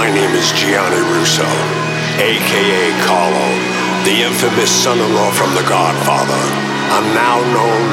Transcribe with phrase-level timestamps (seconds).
[0.00, 1.44] My name is Gianni Russo,
[2.16, 3.48] aka Carlo,
[4.08, 6.40] the infamous son-in-law from The Godfather.
[6.88, 7.84] I'm now known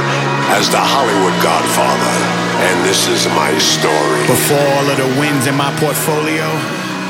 [0.55, 2.15] as the Hollywood Godfather,
[2.63, 4.21] and this is my story.
[4.25, 6.47] Before all of the wins in my portfolio,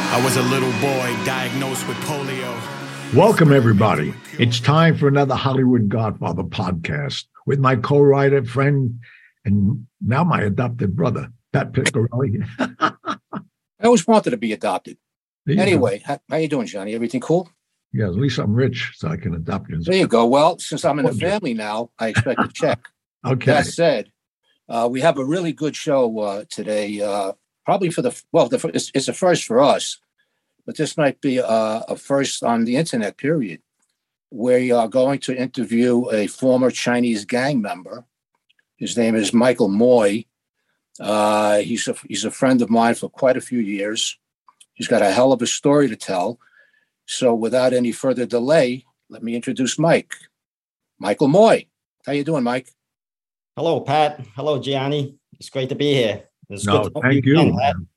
[0.09, 2.49] I was a little boy diagnosed with polio.
[3.13, 4.15] Welcome, everybody.
[4.39, 8.99] It's time for another Hollywood Godfather podcast with my co writer, friend,
[9.45, 12.96] and now my adopted brother, Pat Piccarelli.
[13.79, 14.97] I always wanted to be adopted.
[15.47, 15.53] Go.
[15.53, 16.93] Anyway, how, how you doing, Johnny?
[16.93, 17.49] Everything cool?
[17.93, 19.81] Yeah, at least I'm rich, so I can adopt you.
[19.81, 20.25] There you go.
[20.25, 22.79] Well, since I'm in the family now, I expect a check.
[23.25, 23.51] Okay.
[23.51, 24.11] That said,
[24.69, 27.01] uh, we have a really good show uh, today.
[27.01, 27.33] Uh,
[27.65, 29.97] probably for the well, the, it's, it's a first for us,
[30.65, 33.17] but this might be a, a first on the internet.
[33.17, 33.61] Period.
[34.29, 38.05] Where we are going to interview a former Chinese gang member.
[38.77, 40.25] His name is Michael Moy.
[40.99, 44.17] Uh, he's a he's a friend of mine for quite a few years.
[44.73, 46.39] He's got a hell of a story to tell.
[47.05, 50.13] So, without any further delay, let me introduce Mike.
[50.99, 51.67] Michael Moy.
[52.05, 52.69] How you doing, Mike?
[53.55, 54.21] Hello, Pat.
[54.35, 55.15] Hello, Gianni.
[55.39, 56.23] It's great to be here.
[56.49, 57.39] It's No, good to thank you.
[57.39, 57.87] again, man.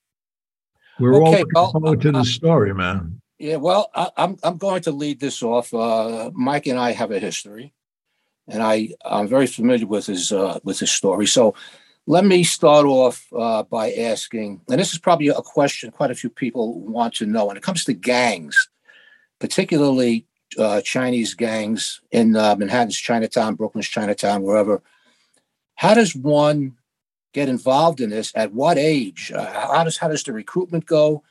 [0.99, 3.21] We're all Okay, looking well, forward to uh, the story, man.
[3.39, 5.73] Yeah, well, I, I'm I'm going to lead this off.
[5.73, 7.73] Uh, Mike and I have a history,
[8.47, 11.27] and I I'm very familiar with his uh, with his story.
[11.27, 11.55] So,
[12.11, 16.15] let me start off uh, by asking, and this is probably a question quite a
[16.17, 18.69] few people want to know when it comes to gangs,
[19.39, 20.27] particularly
[20.59, 24.83] uh, Chinese gangs in uh, Manhattan's Chinatown, Brooklyn's Chinatown, wherever.
[25.77, 26.75] How does one
[27.33, 28.33] get involved in this?
[28.35, 29.31] At what age?
[29.33, 31.23] Uh, how does how does the recruitment go?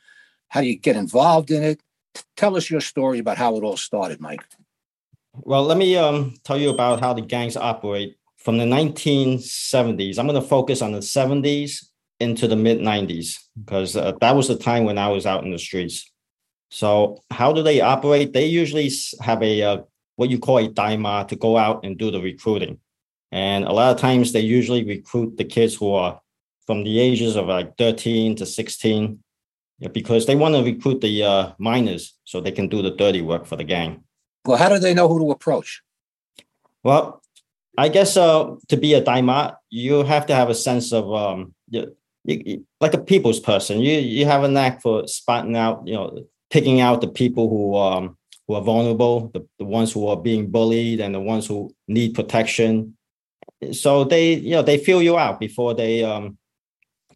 [0.48, 1.82] How do you get involved in it?
[2.38, 4.46] Tell us your story about how it all started, Mike.
[5.34, 10.18] Well, let me um, tell you about how the gangs operate from the 1970s.
[10.18, 11.84] I'm going to focus on the 70s
[12.18, 15.50] into the mid 90s because uh, that was the time when I was out in
[15.50, 16.10] the streets.
[16.70, 18.32] So, how do they operate?
[18.32, 19.78] They usually have a uh,
[20.16, 22.78] what you call a daima to go out and do the recruiting,
[23.32, 26.20] and a lot of times they usually recruit the kids who are
[26.66, 29.18] from the ages of like 13 to 16
[29.92, 33.46] because they want to recruit the uh, minors so they can do the dirty work
[33.46, 34.04] for the gang.
[34.44, 35.82] Well, how do they know who to approach?
[36.84, 37.19] Well,
[37.78, 41.54] I guess uh, to be a daima, you have to have a sense of um,
[41.68, 41.94] you,
[42.24, 43.80] you, like a people's person.
[43.80, 47.76] You you have a knack for spotting out, you know, picking out the people who
[47.76, 48.16] um
[48.46, 52.14] who are vulnerable, the, the ones who are being bullied, and the ones who need
[52.14, 52.96] protection.
[53.72, 56.38] So they you know they feel you out before they um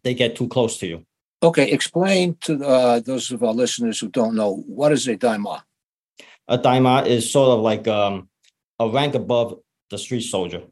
[0.03, 1.05] they get too close to you.
[1.43, 5.61] Okay, explain to uh, those of our listeners who don't know what is a daima.
[6.47, 8.29] a daima is sort of like um,
[8.79, 10.63] a rank above the street soldier.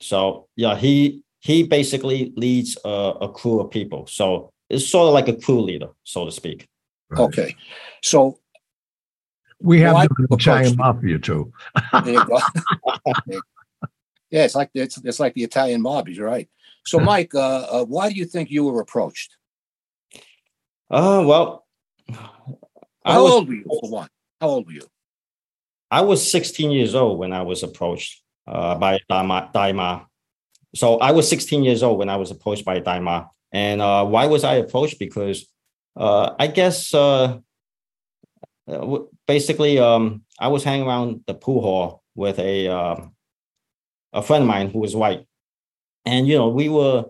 [0.00, 2.88] So yeah, he he basically leads a,
[3.22, 4.06] a crew of people.
[4.06, 6.68] So it's sort of like a crew leader, so to speak.
[7.08, 7.20] Right.
[7.20, 7.56] Okay,
[8.02, 8.38] so
[9.60, 11.52] We have Well, I the Italian mafia too.
[12.04, 12.38] there you go.
[14.30, 16.08] yeah, it's like it's it's like the Italian mob.
[16.08, 16.48] You're right.
[16.86, 19.36] So, Mike, uh, uh, why do you think you were approached?
[20.90, 21.66] Uh well,
[23.04, 23.64] I How was old were you?
[23.64, 24.08] For one,
[24.40, 24.86] how old were you?
[25.90, 30.06] I was 16 years old when I was approached uh, by daima.
[30.74, 33.28] So I was 16 years old when I was approached by daima.
[33.52, 34.98] And uh, why was I approached?
[34.98, 35.46] Because
[35.96, 37.38] uh, I guess uh,
[38.68, 43.12] uh, basically um, I was hanging around the pool hall with a um
[44.12, 45.26] a friend of mine who was white,
[46.04, 47.06] and you know we were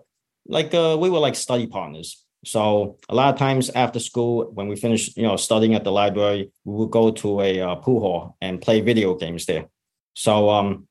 [0.47, 2.23] like uh, we were like study partners.
[2.43, 5.91] So a lot of times after school, when we finished, you know, studying at the
[5.91, 9.65] library, we would go to a uh, pool hall and play video games there.
[10.15, 10.87] So um,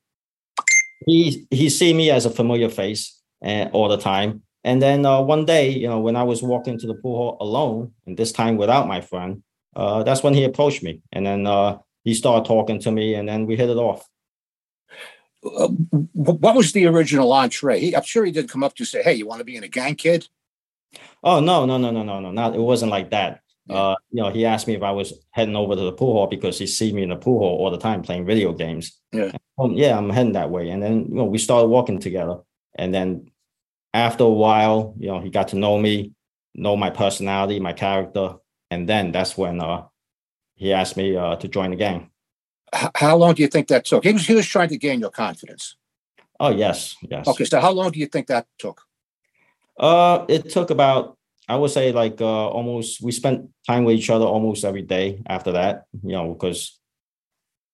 [1.07, 4.43] he he see me as a familiar face uh, all the time.
[4.63, 7.37] And then uh, one day, you know, when I was walking to the pool hall
[7.41, 9.43] alone, and this time without my friend,
[9.75, 13.29] uh, that's when he approached me, and then uh, he started talking to me, and
[13.29, 14.07] then we hit it off.
[15.43, 15.69] Uh,
[16.13, 17.81] what was the original entree?
[17.81, 19.57] He, I'm sure he didn't come up to you say, "Hey, you want to be
[19.57, 20.29] in a gang, kid?"
[21.23, 23.41] Oh no, no, no, no, no, no, not it wasn't like that.
[23.71, 26.27] Uh, you know, he asked me if I was heading over to the pool hall
[26.27, 28.99] because he see me in the pool hall all the time playing video games.
[29.13, 29.33] Yeah.
[29.59, 30.71] Um, yeah, I'm heading that way.
[30.71, 32.39] And then you know, we started walking together.
[32.75, 33.31] And then
[33.93, 36.13] after a while, you know, he got to know me,
[36.55, 38.35] know my personality, my character.
[38.71, 39.85] And then that's when uh
[40.55, 42.11] he asked me uh to join the gang.
[42.95, 44.05] How long do you think that took?
[44.05, 45.77] He was he was trying to gain your confidence.
[46.39, 47.27] Oh yes, yes.
[47.27, 48.83] Okay, so how long do you think that took?
[49.79, 51.19] Uh, it took about
[51.51, 55.21] I would say like uh, almost we spent time with each other almost every day
[55.27, 55.87] after that.
[56.05, 56.79] You know, because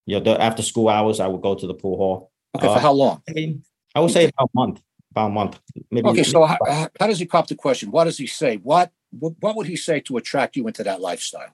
[0.06, 2.30] you know the after school hours I would go to the pool hall.
[2.56, 3.22] Okay, for Uh, how long?
[3.28, 3.62] I mean,
[3.94, 4.80] I would say about a month.
[5.10, 5.60] about a month.
[5.90, 6.08] Maybe.
[6.08, 6.56] Okay, so how,
[6.98, 7.90] how does he pop the question?
[7.90, 8.56] What does he say?
[8.56, 11.52] What, what what would he say to attract you into that lifestyle?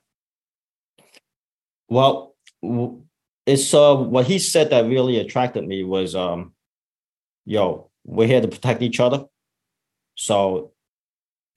[1.89, 2.37] Well,
[3.47, 6.55] it's uh what he said that really attracted me was um,
[7.45, 9.25] yo, we're here to protect each other.
[10.15, 10.72] So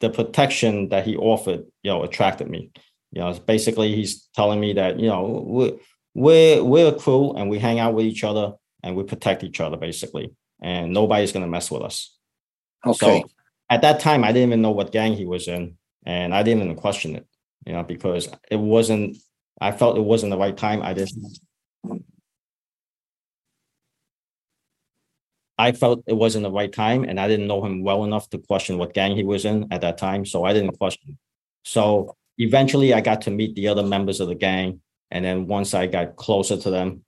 [0.02, 2.72] the protection that he offered, you know, attracted me.
[3.12, 5.74] You know, basically he's telling me that, you know, we're
[6.14, 8.54] we're we're a crew and we hang out with each other
[8.84, 10.34] and we protect each other basically.
[10.62, 12.16] And nobody's gonna mess with us.
[12.86, 13.22] Okay.
[13.22, 13.30] So
[13.70, 16.64] at that time I didn't even know what gang he was in and I didn't
[16.64, 17.26] even question it,
[17.66, 19.18] you know, because it wasn't
[19.62, 20.82] I felt it wasn't the right time.
[20.82, 21.40] I didn't
[25.58, 28.38] I felt it wasn't the right time and I didn't know him well enough to
[28.38, 30.26] question what gang he was in at that time.
[30.26, 31.18] So I didn't question.
[31.64, 34.82] So eventually I got to meet the other members of the gang.
[35.12, 37.06] And then once I got closer to them,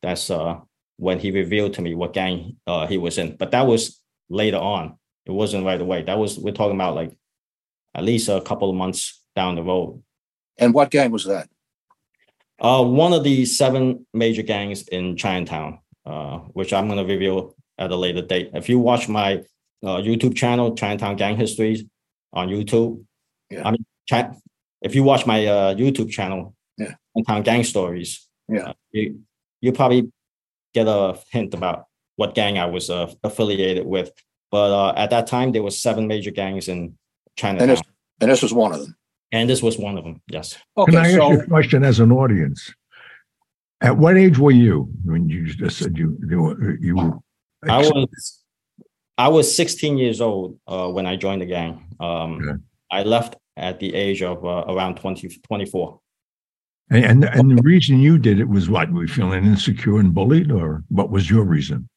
[0.00, 0.60] that's uh,
[0.96, 3.36] when he revealed to me what gang uh, he was in.
[3.36, 4.96] But that was later on.
[5.26, 6.02] It wasn't right away.
[6.02, 7.12] That was, we're talking about like
[7.94, 10.02] at least a couple of months down the road.
[10.58, 11.48] And what gang was that?
[12.60, 17.56] Uh, one of the seven major gangs in Chinatown, uh, which I'm going to reveal
[17.78, 18.50] at a later date.
[18.54, 19.44] If you watch my
[19.82, 21.84] uh, YouTube channel, Chinatown Gang Histories
[22.32, 23.04] on YouTube,
[23.50, 23.66] yeah.
[23.66, 24.32] I mean, Chi-
[24.80, 26.94] if you watch my uh, YouTube channel, yeah.
[27.16, 29.20] Chinatown Gang Stories, yeah, uh, you
[29.60, 30.10] you probably
[30.74, 31.86] get a hint about
[32.16, 34.10] what gang I was uh, affiliated with.
[34.50, 36.96] But uh, at that time, there were seven major gangs in
[37.36, 37.82] Chinatown, and this,
[38.20, 38.96] and this was one of them.
[39.32, 40.20] And this was one of them.
[40.28, 40.58] Yes.
[40.76, 42.74] Okay, Can I so, ask you a question as an audience?
[43.80, 47.22] At what age were you when you just said you you you
[47.68, 48.42] I was
[49.18, 51.86] I was 16 years old uh, when I joined the gang.
[52.00, 52.62] Um, okay.
[52.90, 56.00] I left at the age of uh, around 20, 24.
[56.90, 58.90] And, and, and the reason you did it was what?
[58.90, 61.88] Were you feeling insecure and bullied, or what was your reason?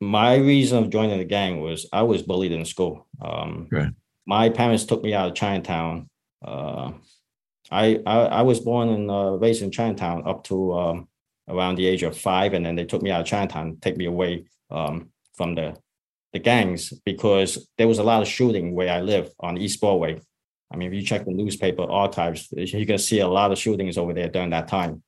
[0.00, 3.06] My reason of joining the gang was I was bullied in school.
[3.20, 3.88] Um, okay.
[4.26, 6.08] My parents took me out of Chinatown.
[6.44, 6.92] Uh,
[7.70, 11.08] I, I, I was born and uh, raised in Chinatown up to um,
[11.48, 14.04] around the age of five, and then they took me out of Chinatown, take me
[14.04, 15.76] away um, from the
[16.32, 20.20] the gangs because there was a lot of shooting where I live on East Broadway.
[20.70, 23.96] I mean, if you check the newspaper archives, you can see a lot of shootings
[23.96, 25.02] over there during that time.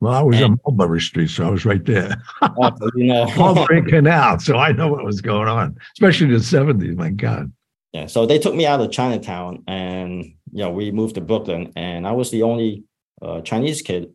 [0.00, 2.22] Well, I was and, on Mulberry Street, so I was right there.
[2.42, 6.42] oh, you know, Mulberry Canal, so I know what was going on, especially in the
[6.42, 6.96] seventies.
[6.96, 7.52] My God.
[7.92, 11.72] Yeah, so they took me out of Chinatown, and you know, we moved to Brooklyn,
[11.76, 12.84] and I was the only
[13.22, 14.12] uh, Chinese kid,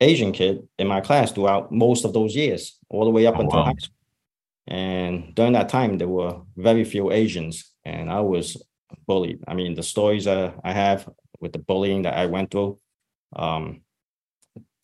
[0.00, 3.40] Asian kid in my class throughout most of those years, all the way up oh,
[3.40, 3.64] until wow.
[3.64, 3.94] high school.
[4.66, 8.62] And during that time, there were very few Asians, and I was
[9.06, 9.44] bullied.
[9.46, 11.08] I mean, the stories that I have
[11.40, 12.78] with the bullying that I went through,
[13.36, 13.82] um,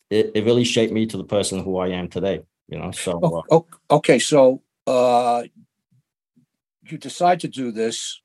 [0.09, 2.43] it, it really shaped me to the person who I am today.
[2.67, 5.43] You know, so uh, oh, okay, so uh,
[6.83, 8.21] you decide to do this,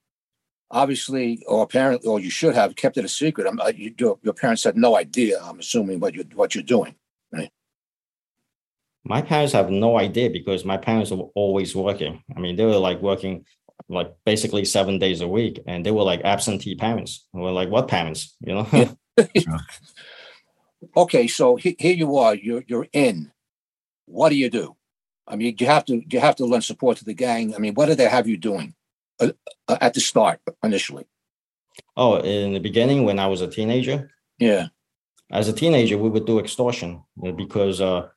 [0.71, 3.47] obviously, or apparently, or you should have kept it a secret.
[3.47, 5.41] Uh, you, your parents had no idea.
[5.43, 6.95] I'm assuming what you what you're doing?
[9.09, 12.23] My parents have no idea because my parents were always working.
[12.37, 13.45] I mean, they were like working
[13.89, 17.27] like basically seven days a week, and they were like absentee parents.
[17.33, 18.37] We are like, what parents?
[18.41, 18.97] You know?
[20.97, 22.35] okay, so he, here you are.
[22.35, 23.31] You're you're in.
[24.07, 24.77] What do you do?
[25.29, 27.55] I mean, you have to you have to lend support to the gang.
[27.55, 28.75] I mean, what did they have you doing
[29.21, 29.31] uh,
[29.69, 31.07] uh, at the start initially?
[31.97, 34.11] Oh, in the beginning, when I was a teenager.
[34.39, 34.69] Yeah.
[35.31, 37.03] As a teenager, we would do extortion
[37.37, 38.09] because uh,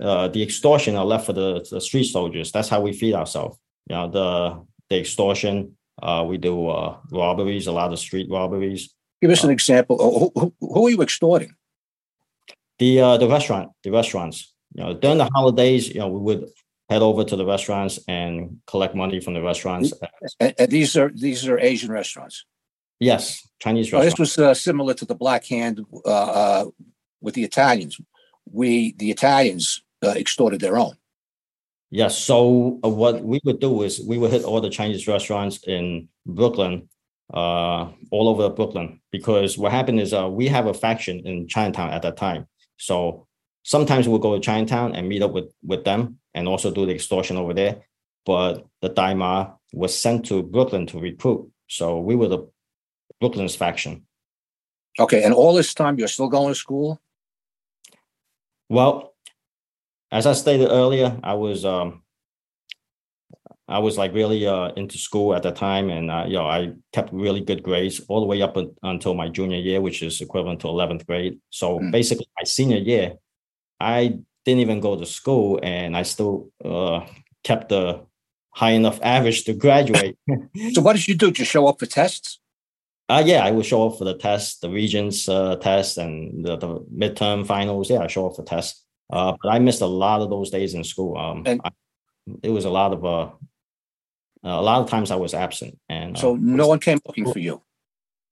[0.00, 2.52] uh, the extortion are left for the, the street soldiers.
[2.52, 3.58] That's how we feed ourselves.
[3.88, 5.76] You know, the the extortion.
[6.02, 8.94] Uh, we do uh, robberies, a lot of street robberies.
[9.22, 9.96] Give us an uh, example.
[9.96, 11.54] Who, who, who, are you extorting?
[12.78, 14.52] The uh, the restaurant, the restaurants.
[14.74, 16.50] You know, during the holidays, you know, we would
[16.90, 19.92] head over to the restaurants and collect money from the restaurants.
[20.38, 22.44] And, and these are these are Asian restaurants.
[22.98, 24.14] Yes, Chinese restaurants.
[24.14, 26.64] this was uh, similar to the Black Hand uh, uh,
[27.20, 28.00] with the Italians
[28.50, 30.96] we the Italians uh, extorted their own.
[31.90, 32.18] Yes.
[32.18, 36.08] So uh, what we would do is we would hit all the Chinese restaurants in
[36.26, 36.88] Brooklyn,
[37.32, 41.90] uh, all over Brooklyn, because what happened is uh, we have a faction in Chinatown
[41.90, 42.46] at that time.
[42.76, 43.26] So
[43.62, 46.94] sometimes we'll go to Chinatown and meet up with with them and also do the
[46.94, 47.82] extortion over there.
[48.24, 51.50] But the Daima was sent to Brooklyn to recruit.
[51.68, 52.48] So we were the
[53.20, 54.06] Brooklyn's faction.
[54.98, 57.00] Okay, and all this time you're still going to school?
[58.68, 59.14] Well,
[60.10, 62.02] as I stated earlier, I was um,
[63.68, 66.72] I was like really uh, into school at the time, and uh, you know I
[66.92, 70.60] kept really good grades all the way up until my junior year, which is equivalent
[70.60, 71.38] to eleventh grade.
[71.50, 71.90] So mm.
[71.90, 73.14] basically, my senior year,
[73.80, 77.06] I didn't even go to school, and I still uh,
[77.42, 78.02] kept the
[78.50, 80.16] high enough average to graduate.
[80.72, 81.30] so what did you do?
[81.30, 82.40] Just show up for tests?
[83.08, 86.56] Uh, yeah, I would show up for the tests, the Regents uh, test, and the,
[86.56, 87.88] the midterm finals.
[87.88, 88.82] Yeah, I show up for tests.
[89.10, 91.16] Uh, but I missed a lot of those days in school.
[91.16, 91.70] Um, and I,
[92.42, 93.30] it was a lot of uh,
[94.42, 97.38] a lot of times I was absent, and so uh, no one came looking for
[97.38, 97.62] you.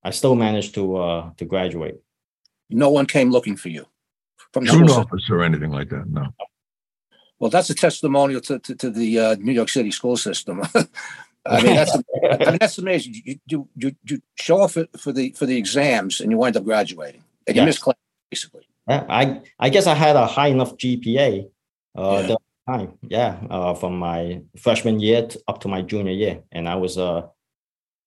[0.02, 1.96] I still managed to uh, to graduate.
[2.70, 3.86] No one came looking for you
[4.52, 6.08] from the office or anything like that.
[6.08, 6.34] No.
[7.38, 10.62] Well, that's a testimonial to to, to the uh, New York City school system.
[11.46, 13.22] I mean, that's I mean that's amazing.
[13.24, 16.56] You you you, you show up for, for, the for the exams and you wind
[16.56, 17.96] up graduating and you miss class
[18.30, 18.66] basically.
[18.88, 21.48] I I guess I had a high enough GPA
[21.96, 22.26] uh, yeah.
[22.28, 22.98] that time.
[23.02, 26.98] Yeah, uh, from my freshman year to, up to my junior year, and I was
[26.98, 27.28] uh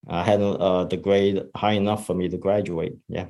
[0.08, 2.96] I had uh, the grade high enough for me to graduate.
[3.08, 3.27] Yeah.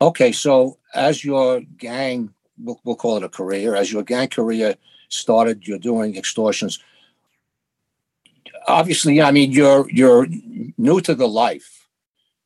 [0.00, 4.76] Okay, so as your gang, we'll, we'll call it a career, as your gang career
[5.08, 6.78] started, you're doing extortions.
[8.68, 10.26] Obviously, I mean, you're you're
[10.76, 11.88] new to the life.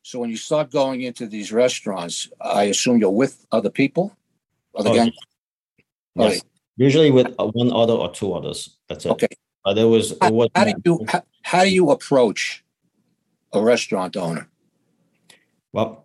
[0.03, 4.15] So when you start going into these restaurants, I assume you're with other people,
[4.75, 5.11] other oh, gang.
[6.15, 6.41] Yes.
[6.77, 8.77] Usually with uh, one other or two others.
[8.89, 9.11] That's it.
[9.11, 9.27] Okay.
[9.63, 10.13] But there was.
[10.21, 12.63] How, was how do you how, how do you approach
[13.53, 14.49] a restaurant owner?
[15.71, 16.02] Well,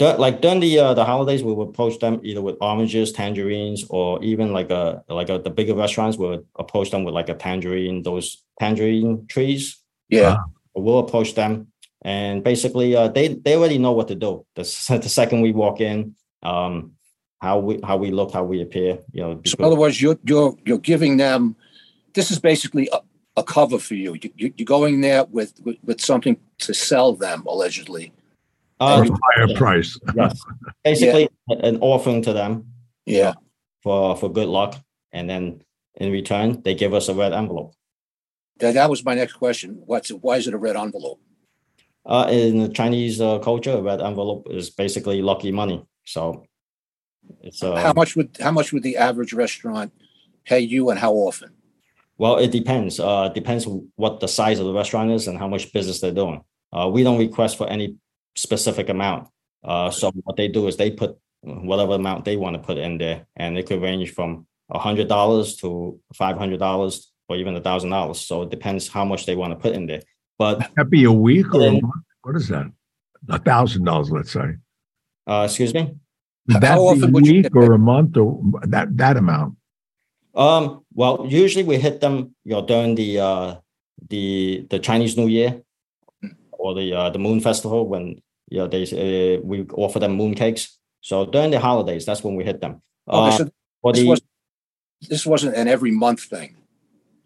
[0.00, 4.22] like during the uh, the holidays, we would approach them either with oranges, tangerines, or
[4.22, 8.02] even like a like a, the bigger restaurants would approach them with like a tangerine,
[8.02, 9.82] those tangerine trees.
[10.08, 10.36] Yeah, uh,
[10.74, 11.68] we'll approach them,
[12.02, 14.46] and basically, uh, they they already know what to do.
[14.54, 14.62] The,
[15.02, 16.92] the second we walk in, um,
[17.40, 19.40] how we how we look, how we appear, you know.
[19.44, 21.56] So in other words, you're you're you're giving them.
[22.14, 23.00] This is basically a,
[23.36, 24.16] a cover for you.
[24.36, 24.52] you.
[24.56, 28.12] You're going there with, with with something to sell them allegedly
[28.80, 29.58] uh, higher yeah.
[29.58, 29.98] price.
[30.14, 30.40] yes,
[30.84, 31.56] basically yeah.
[31.62, 32.66] an offering to them.
[33.06, 33.34] Yeah,
[33.82, 34.76] for for good luck,
[35.12, 35.62] and then
[35.94, 37.74] in return they give us a red envelope.
[38.58, 39.82] That, that was my next question.
[39.86, 41.20] What's why is it a red envelope?
[42.06, 45.84] Uh, in the Chinese uh, culture, a red envelope is basically lucky money.
[46.04, 46.46] So
[47.42, 49.92] it's uh, how much would how much would the average restaurant
[50.44, 51.52] pay you, and how often?
[52.18, 53.00] Well, it depends.
[53.00, 56.44] Uh, depends what the size of the restaurant is and how much business they're doing.
[56.70, 57.96] Uh, we don't request for any
[58.36, 59.28] specific amount.
[59.62, 62.98] Uh, so what they do is they put whatever amount they want to put in
[62.98, 67.56] there, and it could range from a hundred dollars to five hundred dollars or even
[67.56, 68.20] a thousand dollars.
[68.20, 70.02] So it depends how much they want to put in there.
[70.38, 72.04] But that be a week or a month?
[72.22, 72.70] What is that?
[73.28, 74.56] A thousand dollars, let's say.
[75.26, 75.94] Uh, excuse me.
[76.48, 79.56] Would that how be a week or a month or that that amount?
[80.34, 80.84] Um.
[80.94, 83.56] Well, usually we hit them, you know, during the uh
[84.08, 85.62] the the Chinese New Year
[86.60, 90.34] or the uh, the Moon Festival when you know they uh, we offer them moon
[90.34, 90.78] cakes.
[91.00, 92.82] So during the holidays, that's when we hit them.
[93.08, 94.20] Okay, so uh, this, the, was,
[95.08, 96.56] this wasn't an every month thing.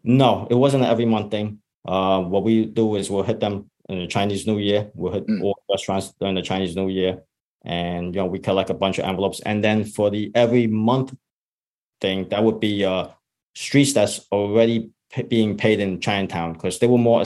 [0.05, 1.59] No, it wasn't an every month thing.
[1.85, 4.91] Uh, what we do is we'll hit them in the Chinese New Year.
[4.95, 5.43] We'll hit mm.
[5.43, 7.23] all restaurants during the Chinese New Year,
[7.65, 9.41] and you know we collect a bunch of envelopes.
[9.41, 11.15] And then for the every month
[12.01, 13.09] thing, that would be uh,
[13.55, 17.25] streets that's already p- being paid in Chinatown because they were more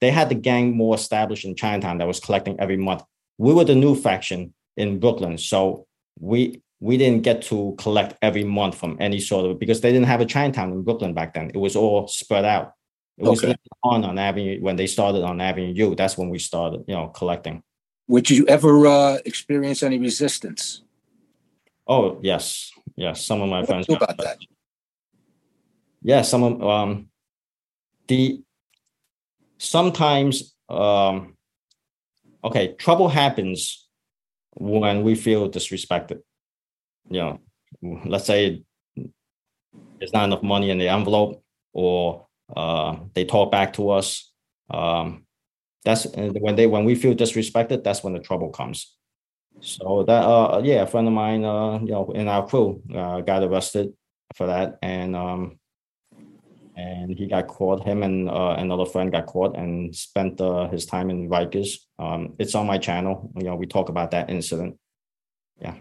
[0.00, 3.02] they had the gang more established in Chinatown that was collecting every month.
[3.38, 5.86] We were the new faction in Brooklyn, so
[6.18, 10.06] we we didn't get to collect every month from any sort of because they didn't
[10.06, 11.50] have a Chinatown in Brooklyn back then.
[11.54, 12.72] It was all spread out.
[13.18, 13.44] It was
[13.84, 15.94] on on Avenue when they started on Avenue U.
[15.94, 17.62] That's when we started, you know, collecting.
[18.08, 20.82] Would you ever uh, experience any resistance?
[21.86, 23.24] Oh yes, yes.
[23.24, 24.38] Some of my what friends about that.
[26.02, 27.08] Yeah, some of um,
[28.08, 28.42] the
[29.60, 31.36] sometimes um,
[32.42, 33.86] okay trouble happens
[34.54, 36.20] when we feel disrespected.
[37.08, 37.40] You know
[38.04, 38.62] let's say
[39.98, 42.26] there's not enough money in the envelope or
[42.56, 44.32] uh, they talk back to us
[44.70, 45.24] um,
[45.84, 48.96] that's when they when we feel disrespected that's when the trouble comes.
[49.60, 53.20] So that uh yeah a friend of mine uh you know in our crew uh,
[53.20, 53.92] got arrested
[54.34, 55.59] for that and um
[56.80, 57.84] and he got caught.
[57.84, 61.78] Him and uh, another friend got caught and spent uh, his time in Rikers.
[61.98, 63.30] Um, it's on my channel.
[63.36, 64.76] You know, we talk about that incident.
[65.60, 65.74] Yeah.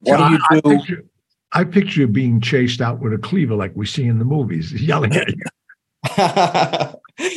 [0.00, 0.44] What do you do?
[0.50, 1.04] I picture,
[1.52, 4.72] I picture you being chased out with a cleaver like we see in the movies,
[4.82, 5.42] yelling at you.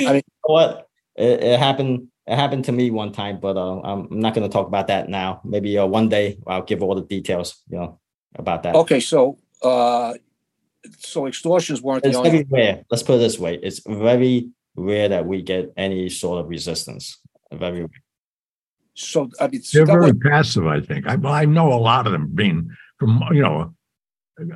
[0.08, 0.88] I mean, what?
[1.16, 2.08] It, it, happened.
[2.28, 5.10] It happened to me one time, but uh, I'm not going to talk about that
[5.10, 5.42] now.
[5.44, 7.62] Maybe uh, one day I'll give all the details.
[7.70, 8.00] You know
[8.36, 8.76] about that.
[8.76, 10.14] Okay, so uh,
[11.00, 12.30] so extortions weren't it's the only.
[12.30, 12.86] Very rare.
[12.90, 17.20] Let's put it this way: it's very rare that we get any sort of resistance.
[17.52, 17.90] Very rare.
[18.94, 20.68] So I mean, they're very was, passive.
[20.68, 21.08] I think.
[21.08, 23.74] I, I know a lot of them being from you know.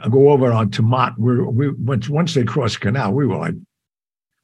[0.04, 1.18] I go over on Tomat.
[1.18, 3.56] We we once once they crossed canal, we were like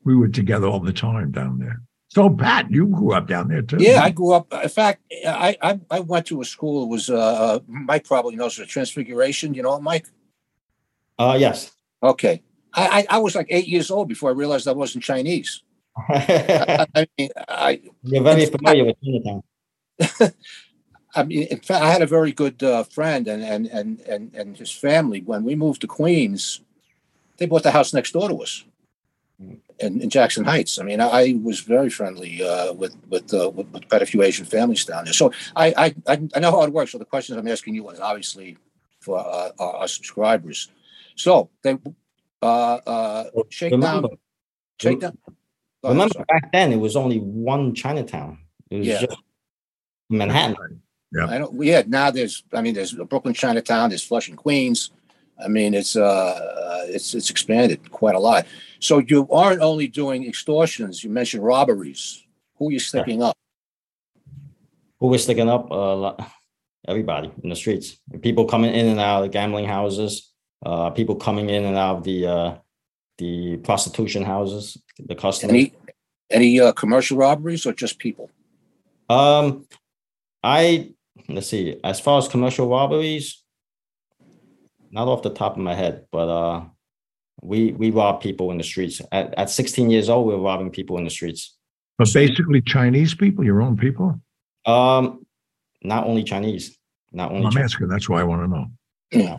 [0.06, 1.82] we were together all the time down there.
[2.10, 3.77] So, Pat, you grew up down there too.
[3.80, 4.54] Yeah, I grew up.
[4.54, 6.84] In fact, I I, I went to a school.
[6.84, 9.54] It was uh, Mike probably knows the Transfiguration.
[9.54, 10.08] You know, Mike.
[11.17, 11.72] Uh, yes.
[12.03, 12.41] Okay,
[12.74, 15.63] I, I, I was like eight years old before I realized I wasn't Chinese.
[16.10, 19.43] I, I mean, I You're very familiar with Chinatown.
[21.15, 24.36] I mean, in fact, I had a very good uh, friend and, and and and
[24.36, 25.22] and his family.
[25.22, 26.60] When we moved to Queens,
[27.38, 28.65] they bought the house next door to us
[29.79, 30.79] in, in Jackson Heights.
[30.79, 34.22] I mean, I, was very friendly uh, with with, uh, with with quite a few
[34.22, 35.13] Asian families down there.
[35.13, 36.91] So I I I I know how it works.
[36.91, 38.57] So the questions I'm asking you is obviously
[39.00, 40.69] for uh, our, our subscribers.
[41.15, 41.77] So they
[42.41, 44.17] uh, uh, shake Remember, down,
[44.79, 45.17] shake down.
[45.81, 46.25] Go ahead, remember sorry.
[46.27, 48.39] back then it was only one Chinatown.
[48.69, 49.01] It was Yeah.
[49.01, 49.17] just
[50.10, 50.81] Manhattan.
[51.12, 51.27] Yeah.
[51.27, 51.63] I don't.
[51.63, 52.43] Yeah, now there's.
[52.53, 53.89] I mean, there's Brooklyn, Chinatown.
[53.89, 54.91] There's Flushing, Queens.
[55.43, 58.45] I mean, it's uh, uh, it's it's expanded quite a lot.
[58.79, 61.03] So you aren't only doing extortions.
[61.03, 62.24] You mentioned robberies.
[62.57, 63.38] Who are you sticking up?
[65.00, 65.72] Who was sticking up?
[65.72, 66.13] Uh,
[66.88, 67.98] everybody in the streets.
[68.22, 70.31] People coming in and out of gambling houses.
[70.64, 72.56] Uh, people coming in and out of the uh,
[73.18, 74.78] the prostitution houses.
[75.00, 75.54] The customers.
[75.54, 75.74] Any
[76.30, 78.30] any uh, commercial robberies or just people?
[79.10, 79.68] Um,
[80.44, 80.94] I
[81.30, 81.80] let's see.
[81.84, 83.44] As far as commercial robberies,
[84.92, 86.64] not off the top of my head, but uh,
[87.42, 89.02] we we rob people in the streets.
[89.12, 91.56] At at 16 years old, we we're robbing people in the streets.
[91.98, 94.20] But basically, Chinese people, your own people.
[94.66, 95.26] Um,
[95.82, 96.78] not only Chinese,
[97.12, 97.74] not only I'm Chinese.
[97.74, 97.88] asking.
[97.88, 98.66] That's why I want to know.
[99.12, 99.38] Yeah.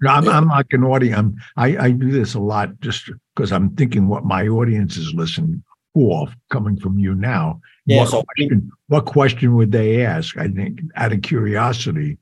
[0.00, 1.18] No, I'm, I'm like an audience.
[1.18, 5.12] I'm, I, I do this a lot just because I'm thinking what my audience is
[5.14, 5.62] listening
[5.94, 7.60] for coming from you now.
[7.86, 10.36] Yeah, what, so- question, what question would they ask?
[10.38, 12.18] I think out of curiosity,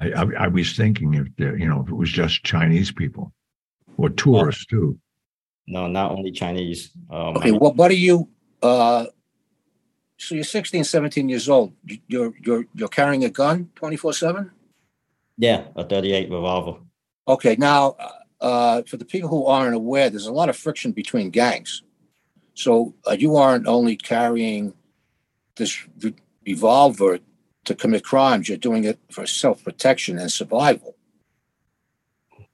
[0.00, 3.32] I, I, I was thinking if there, you know if it was just Chinese people
[3.96, 4.98] or tourists too.
[5.66, 6.90] No, not only Chinese.
[7.10, 7.50] Um, Okay.
[7.52, 8.28] What what are you?
[8.62, 9.06] Uh,
[10.18, 11.72] so you're 16, 17 years old.
[12.08, 14.50] You're you're you're carrying a gun 24 seven.
[15.38, 16.80] yeah, a 38 revolver.
[17.28, 17.96] Okay, now
[18.40, 21.82] uh, for the people who aren't aware, there's a lot of friction between gangs.
[22.54, 24.74] So uh, you aren't only carrying
[25.56, 26.14] this re-
[26.46, 27.18] revolver
[27.64, 30.96] to commit crimes; you're doing it for self-protection and survival.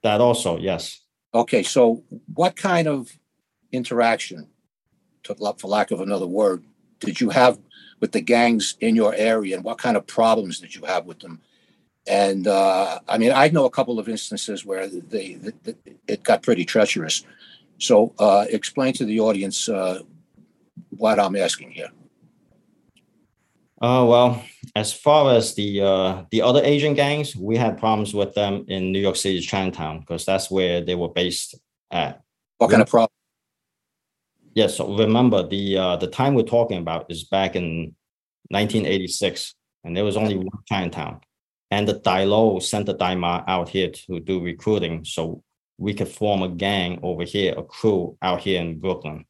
[0.01, 1.01] That also, yes.
[1.33, 3.17] Okay, so what kind of
[3.71, 4.47] interaction,
[5.23, 6.63] to, for lack of another word,
[6.99, 7.59] did you have
[7.99, 11.19] with the gangs in your area, and what kind of problems did you have with
[11.19, 11.41] them?
[12.07, 15.75] And uh, I mean, I know a couple of instances where they, they,
[16.07, 17.23] it got pretty treacherous.
[17.77, 20.01] So, uh, explain to the audience uh,
[20.89, 21.89] what I'm asking here.
[23.81, 24.43] Uh, well,
[24.75, 28.93] as far as the uh, the other Asian gangs, we had problems with them in
[28.93, 31.55] New York City's Chinatown because that's where they were based
[31.91, 32.21] at.
[32.59, 33.09] What kind of problem?
[34.53, 34.77] Yes.
[34.77, 37.93] so remember the uh, the time we're talking about is back in
[38.49, 41.19] 1986, and there was only one Chinatown,
[41.73, 45.43] and the Dailo sent the Daima out here to do recruiting, so
[45.79, 49.25] we could form a gang over here, a crew out here in Brooklyn.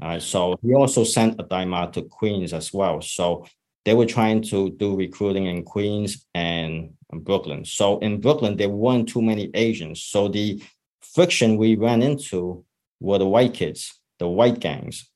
[0.00, 0.22] All right.
[0.22, 3.02] So he also sent a Daima to Queens as well.
[3.02, 3.46] So
[3.84, 7.64] they were trying to do recruiting in Queens and Brooklyn.
[7.64, 10.00] So in Brooklyn, there weren't too many Asians.
[10.02, 10.62] So the
[11.00, 12.64] friction we ran into
[13.00, 13.80] were the white kids,
[14.20, 15.10] the white gangs.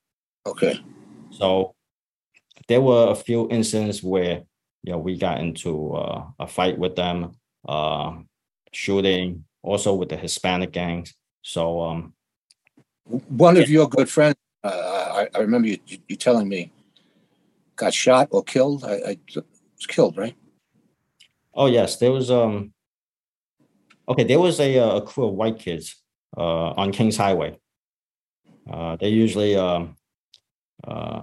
[0.44, 0.80] Okay.
[1.30, 1.76] So
[2.66, 4.42] there were a few incidents where
[4.82, 7.32] you know we got into uh, a fight with them,
[7.68, 8.16] uh,
[8.72, 11.14] shooting, also with the Hispanic gangs.
[11.42, 12.14] So um,
[13.28, 14.68] One of your good friends, uh,
[15.24, 16.70] I, I remember you, you, you telling me,
[17.76, 18.84] got shot or killed.
[18.84, 20.36] I, I was killed, right?
[21.54, 22.72] oh yes, there was um
[24.08, 25.96] okay, there was a, uh, a crew of white kids
[26.36, 27.58] uh, on Kings Highway.
[28.70, 29.96] Uh, they usually um,
[30.86, 31.22] uh,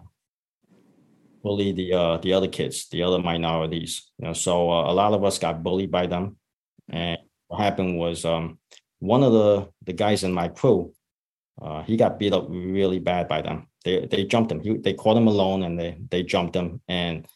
[1.42, 4.12] bully the uh, the other kids, the other minorities.
[4.18, 6.38] You know, so uh, a lot of us got bullied by them.
[6.90, 8.60] And what happened was um,
[9.00, 10.94] one of the the guys in my crew,
[11.62, 13.68] uh, he got beat up really bad by them.
[13.84, 14.62] They they jumped him.
[14.62, 17.28] He, they caught him alone and they they jumped him and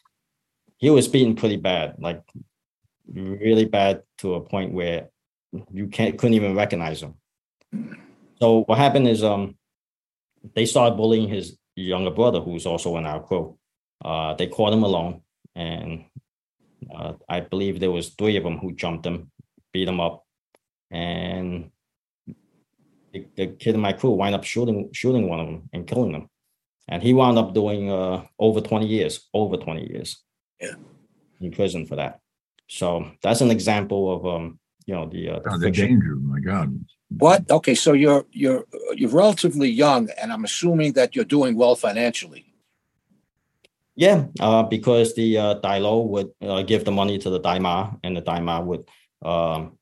[0.76, 2.22] he was beaten pretty bad, like
[3.10, 5.08] really bad to a point where
[5.72, 7.14] you can't couldn't even recognize him.
[8.40, 9.56] So what happened is um
[10.54, 13.58] they started bullying his younger brother who's also in our crew.
[14.04, 15.22] Uh, they caught him alone
[15.56, 16.04] and
[16.94, 19.30] uh, I believe there was three of them who jumped him,
[19.72, 20.24] beat him up,
[20.90, 21.70] and
[23.12, 26.12] the, the kid in my crew wound up shooting shooting one of them and killing
[26.12, 26.28] them,
[26.88, 30.22] and he wound up doing uh, over twenty years, over twenty years,
[30.60, 30.74] Yeah.
[31.40, 32.20] in prison for that.
[32.68, 36.16] So that's an example of um, you know, the uh, the Oh, the danger.
[36.16, 36.84] My God.
[37.08, 37.50] What?
[37.50, 38.64] Okay, so you're you're
[38.94, 42.53] you're relatively young, and I'm assuming that you're doing well financially.
[43.96, 48.16] Yeah, uh, because the uh, Dailo would uh, give the money to the Daima, and
[48.16, 48.88] the Daima would
[49.22, 49.78] um,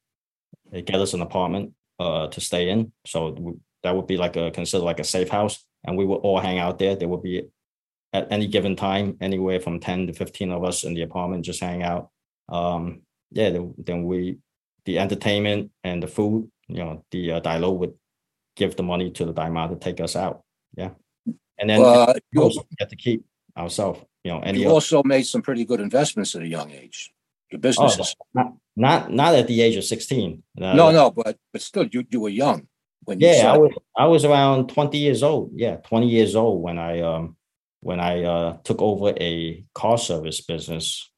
[0.71, 2.93] get us an apartment uh, to stay in.
[3.07, 6.41] So that would be like a considered like a safe house, and we would all
[6.41, 6.95] hang out there.
[6.95, 7.49] There would be
[8.13, 11.61] at any given time anywhere from ten to fifteen of us in the apartment just
[11.61, 12.11] hang out.
[12.51, 14.39] Um, yeah, then we
[14.85, 16.51] the entertainment and the food.
[16.69, 17.95] You know, the uh, Dailo would
[18.57, 20.43] give the money to the Daima to take us out.
[20.77, 20.91] Yeah,
[21.59, 23.25] and then uh, you also get to keep
[23.57, 24.01] ourselves.
[24.25, 27.13] You know, and you also made some pretty good investments at a young age.
[27.51, 28.15] Your businesses.
[28.21, 30.43] Oh, not, not not at the age of sixteen.
[30.61, 32.69] Uh, no, no, but but still, you you were young
[33.05, 33.27] when you.
[33.27, 35.51] Yeah, I was I was around twenty years old.
[35.55, 37.37] Yeah, twenty years old when I um
[37.81, 41.11] when I uh, took over a car service business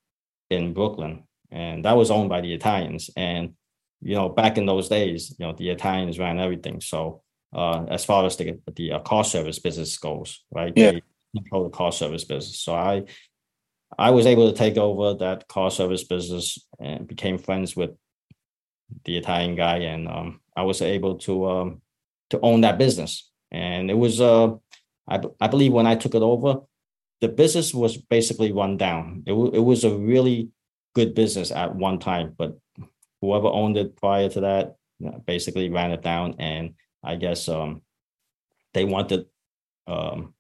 [0.49, 3.11] in Brooklyn, and that was owned by the Italians.
[3.17, 3.53] And
[4.01, 6.81] you know, back in those days, you know, the Italians ran everything.
[6.81, 7.23] So
[7.55, 10.73] uh, as far as the the uh, car service business goes, right?
[10.75, 10.93] Yeah.
[10.93, 11.03] They,
[11.35, 12.59] control the car service business.
[12.59, 13.05] So I
[13.99, 17.91] I was able to take over that car service business and became friends with
[19.05, 21.83] the Italian guy, and um, I was able to um,
[22.31, 23.31] to own that business.
[23.51, 24.53] And it was uh,
[25.09, 26.61] I I believe when I took it over,
[27.21, 29.23] the business was basically run down.
[29.27, 30.51] It w- it was a really
[30.95, 32.59] good business at one time, but
[33.21, 34.77] whoever owned it prior to that
[35.27, 37.83] basically ran it down, and I guess um,
[38.73, 39.27] they wanted
[39.87, 40.35] um,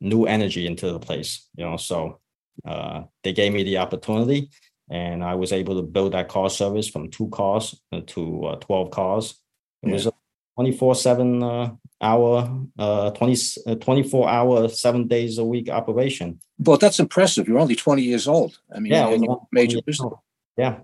[0.00, 1.76] new energy into the place, you know.
[1.76, 2.20] So
[2.64, 4.50] uh, they gave me the opportunity,
[4.90, 8.90] and I was able to build that car service from two cars to uh, twelve
[8.90, 9.40] cars.
[9.82, 9.94] It yeah.
[9.94, 10.12] was a
[10.56, 16.40] twenty four seven uh, hour, uh, 20, uh, 24 hour, seven days a week operation.
[16.58, 17.48] But that's impressive.
[17.48, 18.58] You're only twenty years old.
[18.74, 20.12] I mean, yeah, you major business.
[20.56, 20.78] Yeah,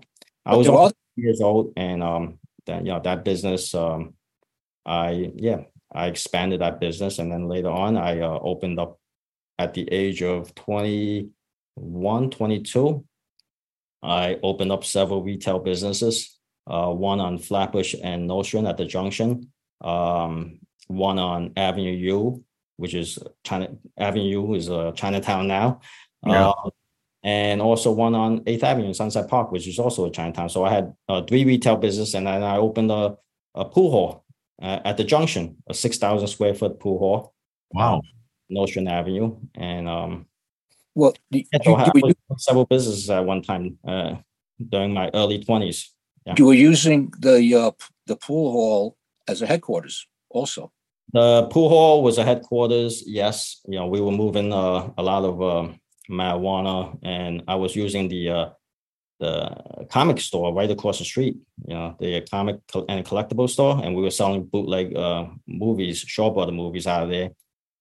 [0.45, 4.13] I but was only years old, and um, that you know that business, um,
[4.85, 8.99] I yeah, I expanded that business, and then later on, I uh, opened up
[9.57, 13.05] at the age of 21, 22.
[14.03, 16.37] I opened up several retail businesses,
[16.67, 22.43] uh, one on Flatbush and Nostrand at the junction, um, one on Avenue U,
[22.77, 25.79] which is China Avenue U is uh, Chinatown now.
[26.25, 26.49] Yeah.
[26.49, 26.69] Uh,
[27.23, 30.47] and also one on 8th Avenue, in Sunset Park, which is also a Chinatown.
[30.47, 33.17] So I had uh, three retail business, and then I opened a,
[33.55, 34.25] a pool hall
[34.61, 37.33] uh, at the junction, a 6,000 square foot pool hall.
[37.71, 38.03] Wow.
[38.49, 40.25] Nostrand Avenue, and um,
[40.93, 44.15] well, you, you, you, several businesses at one time uh,
[44.69, 45.91] during my early twenties.
[46.25, 46.35] Yeah.
[46.37, 47.71] You were using the uh,
[48.07, 50.71] the pool hall as a headquarters, also.
[51.11, 53.03] The pool hall was a headquarters.
[53.05, 55.73] Yes, you know we were moving uh, a lot of uh,
[56.09, 58.49] marijuana, and I was using the uh,
[59.19, 61.35] the comic store right across the street.
[61.67, 66.29] You know the comic and collectible store, and we were selling bootleg uh, movies, Shaw
[66.29, 67.31] Brother movies out of there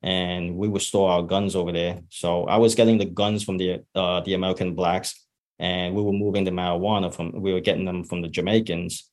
[0.04, 2.00] and we would store our guns over there.
[2.10, 5.24] So I was getting the guns from the uh, the American blacks,
[5.58, 9.10] and we were moving the marijuana from we were getting them from the Jamaicans,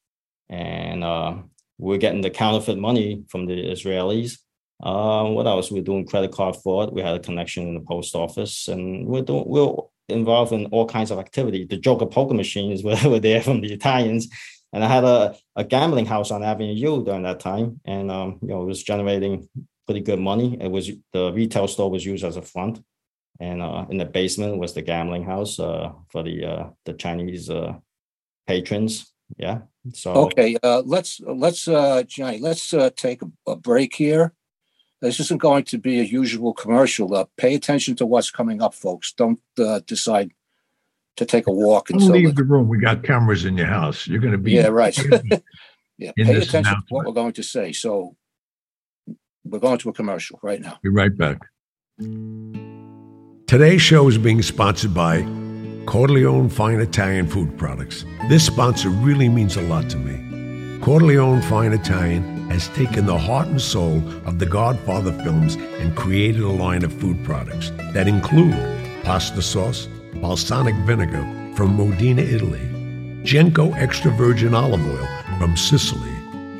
[0.49, 1.35] and uh,
[1.77, 4.37] we were getting the counterfeit money from the Israelis.
[4.83, 5.71] Uh, what else?
[5.71, 6.91] We were doing credit card fraud.
[6.91, 9.73] We had a connection in the post office, and we're doing we're
[10.09, 11.63] involved in all kinds of activity.
[11.63, 14.27] The Joker poker machines were, were there from the Italians.
[14.73, 18.39] And I had a, a gambling house on Avenue U during that time, and um,
[18.41, 19.49] you know, it was generating
[19.91, 20.57] pretty good money.
[20.59, 22.81] It was the retail store was used as a front,
[23.39, 27.49] and uh, in the basement was the gambling house uh, for the uh, the Chinese
[27.49, 27.73] uh,
[28.47, 29.11] patrons.
[29.37, 29.59] Yeah.
[29.93, 34.33] So okay, uh, let's let's uh, Johnny, let's uh, take a, a break here.
[35.01, 37.13] This isn't going to be a usual commercial.
[37.13, 39.11] Uh, pay attention to what's coming up, folks.
[39.11, 40.31] Don't uh, decide
[41.17, 42.69] to take a walk and leave the room.
[42.69, 44.07] We got cameras in your house.
[44.07, 44.97] You're going to be yeah, right.
[45.97, 47.73] yeah, pay attention to what we're going to say.
[47.73, 48.15] So
[49.43, 50.79] we're going to a commercial right now.
[50.83, 51.39] Be right back.
[53.47, 55.21] Today's show is being sponsored by
[55.85, 58.05] Corleone Fine Italian Food Products.
[58.29, 60.79] This sponsor really means a lot to me.
[60.79, 66.41] Corleone Fine Italian has taken the heart and soul of the Godfather films and created
[66.41, 68.55] a line of food products that include
[69.03, 71.23] pasta sauce, balsamic vinegar
[71.55, 72.67] from Modena, Italy,
[73.23, 76.11] Genco extra virgin olive oil from Sicily.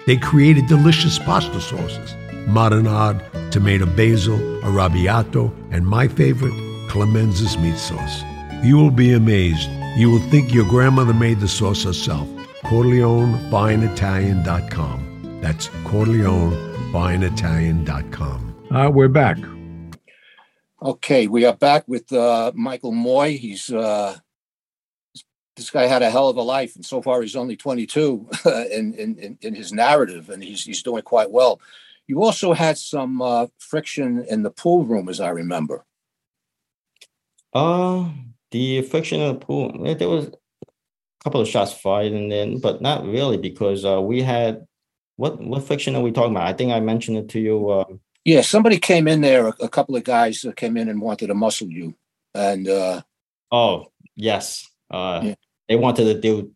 [0.08, 2.16] They created delicious pasta sauces
[2.48, 6.54] marinade, tomato basil, arrabbiato, and my favorite,
[6.90, 8.24] Clemenza's meat sauce.
[8.64, 9.70] You will be amazed.
[9.98, 12.28] You will think your grandmother made the sauce herself.
[12.64, 15.40] CorleoneFineItalian.com.
[15.42, 18.68] That's CorleoneFineItalian.com.
[18.72, 19.38] Uh, we're back.
[20.84, 23.38] Okay, we are back with uh, Michael Moy.
[23.38, 24.18] He's uh,
[25.56, 28.28] this guy had a hell of a life, and so far he's only 22
[28.72, 31.60] in, in, in his narrative, and he's he's doing quite well.
[32.12, 35.86] You also had some uh, friction in the pool room, as I remember.
[37.54, 38.10] Uh,
[38.52, 39.72] the friction in the pool.
[39.96, 40.34] There was a
[41.24, 44.68] couple of shots fired, and then, but not really because uh, we had
[45.16, 46.50] what what friction are we talking about?
[46.50, 47.70] I think I mentioned it to you.
[47.70, 47.86] Uh,
[48.26, 49.48] yeah, somebody came in there.
[49.48, 51.96] A, a couple of guys came in and wanted to muscle you,
[52.36, 53.04] and uh,
[53.54, 53.86] oh
[54.18, 55.36] yes, uh, yeah.
[55.70, 56.52] they wanted to do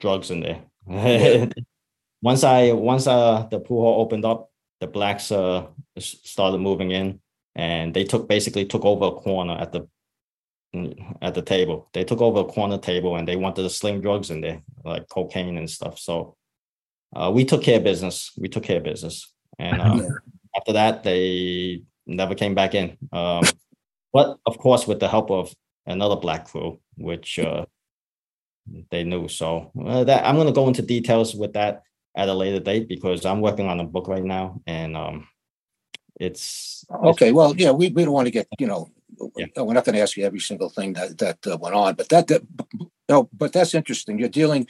[0.00, 0.60] drugs in there.
[0.86, 1.46] Yeah.
[2.20, 5.66] once I once uh the pool hall opened up, the blacks uh
[5.98, 7.20] started moving in,
[7.54, 9.88] and they took basically took over a corner at the
[11.22, 11.88] at the table.
[11.92, 15.08] They took over a corner table and they wanted to sling drugs in there, like
[15.08, 15.98] cocaine and stuff.
[15.98, 16.36] So
[17.14, 18.32] uh, we took care of business.
[18.36, 20.08] We took care of business, and uh,
[20.56, 22.96] after that, they never came back in.
[23.12, 23.44] Um,
[24.12, 25.54] but of course, with the help of
[25.86, 27.66] another black crew, which uh,
[28.90, 29.28] they knew.
[29.28, 31.82] So uh, that I'm going to go into details with that
[32.16, 35.28] at a later date because I'm working on a book right now, and um,
[36.18, 37.32] it's okay.
[37.32, 38.90] Well, yeah, we, we don't want to get you know
[39.36, 39.46] yeah.
[39.56, 42.08] we're not going to ask you every single thing that that uh, went on, but
[42.08, 42.42] that that
[43.08, 44.18] no, but that's interesting.
[44.18, 44.66] You're dealing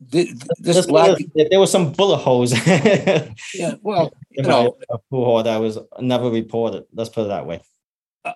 [0.00, 2.52] this black there were some bullet holes.
[2.66, 6.84] yeah, well, you know, a pool that was never reported.
[6.92, 7.62] Let's put it that way.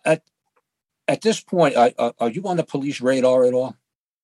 [0.04, 0.22] At
[1.06, 3.74] at this point, are you on the police radar at all?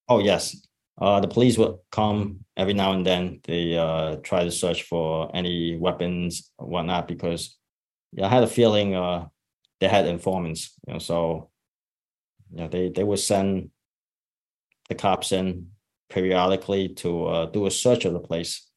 [0.08, 0.56] Oh yes,
[0.98, 3.40] uh, the police will come every now and then.
[3.44, 7.56] They uh, try to search for any weapons or whatnot because
[8.12, 9.26] yeah, I had a feeling uh,
[9.80, 10.72] they had informants.
[10.86, 11.50] You know, so
[12.52, 13.70] yeah, they they would send
[14.88, 15.70] the cops in
[16.10, 18.68] periodically to uh, do a search of the place.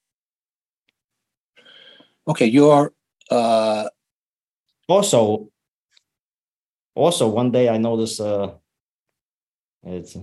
[2.28, 2.94] Okay, you're
[3.30, 3.88] uh...
[4.88, 5.50] also
[6.96, 8.54] also one day I noticed uh,
[9.84, 10.18] it's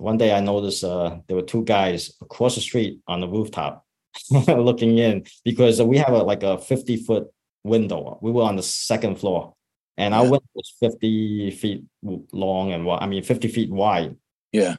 [0.00, 3.84] one day I noticed uh, there were two guys across the street on the rooftop
[4.48, 7.28] looking in because we have a like a 50 foot
[7.64, 8.18] window.
[8.22, 9.54] We were on the second floor
[9.98, 11.84] and our window was 50 feet
[12.32, 14.16] long and I mean 50 feet wide.
[14.52, 14.76] Yeah.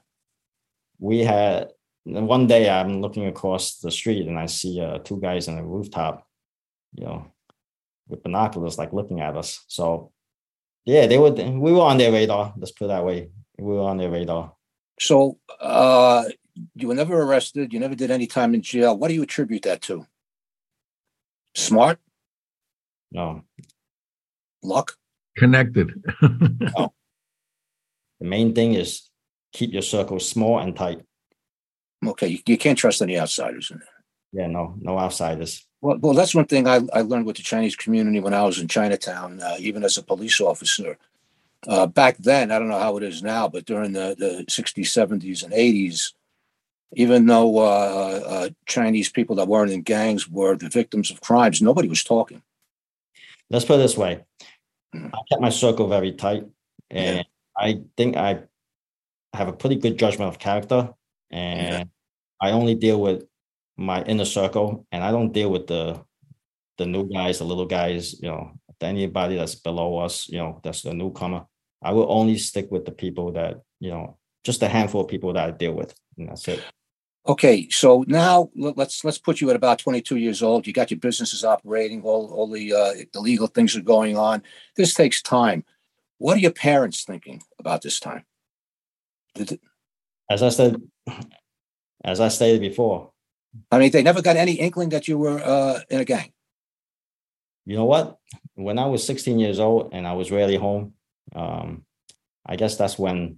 [0.98, 1.70] We had
[2.04, 5.64] one day I'm looking across the street and I see uh, two guys on the
[5.64, 6.28] rooftop,
[6.96, 7.32] you know,
[8.08, 9.64] with binoculars, like looking at us.
[9.68, 10.12] So,
[10.86, 11.32] yeah, they were.
[11.32, 12.56] We were on their radar.
[12.58, 13.30] Let's put it that way.
[13.60, 14.54] We were on their radar.
[15.00, 16.26] So, uh,
[16.76, 17.74] you were never arrested.
[17.74, 18.98] You never did any time in jail.
[18.98, 20.06] What do you attribute that to?
[21.56, 22.00] Smart?
[23.12, 23.44] No.
[24.64, 24.98] Luck?
[25.38, 26.04] Connected.
[26.22, 26.94] no.
[28.20, 29.10] The main thing is
[29.54, 31.02] keep your circle small and tight.
[32.06, 33.72] Okay, you, you can't trust any outsiders.
[34.32, 35.66] Yeah, no, no outsiders.
[35.82, 38.60] Well, well, that's one thing I, I learned with the Chinese community when I was
[38.60, 40.98] in Chinatown, uh, even as a police officer.
[41.68, 44.86] Uh, back then, I don't know how it is now, but during the, the 60s,
[44.86, 46.14] 70s, and 80s,
[46.94, 51.62] even though uh, uh, Chinese people that weren't in gangs were the victims of crimes,
[51.62, 52.42] nobody was talking.
[53.50, 54.24] Let's put it this way
[54.96, 55.10] mm.
[55.14, 56.46] I kept my circle very tight,
[56.90, 57.24] and yeah.
[57.58, 58.44] I think I
[59.34, 60.94] have a pretty good judgment of character
[61.32, 61.84] and yeah.
[62.40, 63.26] I only deal with
[63.78, 66.04] my inner circle, and I don't deal with the
[66.78, 68.22] the new guys, the little guys.
[68.22, 71.46] You know, anybody that's below us, you know, that's the newcomer.
[71.82, 75.34] I will only stick with the people that you know, just a handful of people
[75.34, 76.64] that I deal with, and that's it.
[77.28, 80.66] Okay, so now let's let's put you at about 22 years old.
[80.66, 84.44] You got your businesses operating, all all the uh, the legal things are going on.
[84.78, 85.66] This takes time.
[86.18, 88.26] What are your parents thinking about this time?
[89.36, 89.60] Did,
[90.30, 90.82] as I said,
[92.04, 93.12] as I stated before.
[93.70, 96.32] I mean, they never got any inkling that you were uh, in a gang.
[97.66, 98.18] You know what?
[98.56, 100.94] When I was 16 years old and I was rarely home,
[101.36, 101.86] um,
[102.46, 103.38] I guess that's when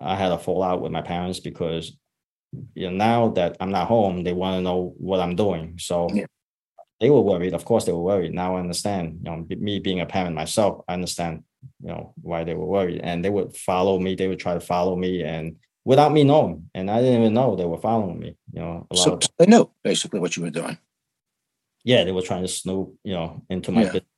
[0.00, 1.96] I had a fallout with my parents because
[2.74, 5.78] you know now that I'm not home, they want to know what I'm doing.
[5.78, 6.26] So yeah.
[7.00, 7.54] they were worried.
[7.54, 8.34] Of course, they were worried.
[8.34, 9.20] Now I understand.
[9.22, 11.44] You know, me being a parent myself, I understand
[11.82, 14.60] you know why they were worried and they would follow me they would try to
[14.60, 18.36] follow me and without me knowing and i didn't even know they were following me
[18.52, 20.76] you know so they know basically what you were doing
[21.84, 23.92] yeah they were trying to snoop you know into my yeah.
[23.92, 24.09] business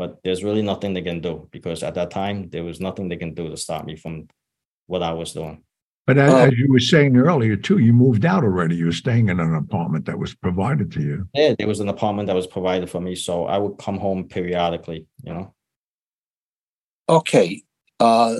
[0.00, 3.22] but there's really nothing they can do because at that time there was nothing they
[3.24, 4.26] can do to stop me from
[4.86, 5.62] what i was doing
[6.10, 8.74] but as, um, as, you were saying earlier too, you moved out already.
[8.74, 11.28] You were staying in an apartment that was provided to you.
[11.34, 14.24] Yeah, there was an apartment that was provided for me, so I would come home
[14.24, 15.06] periodically.
[15.22, 15.54] You know.
[17.08, 17.62] Okay.
[18.00, 18.38] Uh,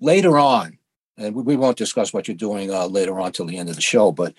[0.00, 0.78] later on,
[1.16, 3.74] and we, we, won't discuss what you're doing uh, later on till the end of
[3.74, 4.34] the show, but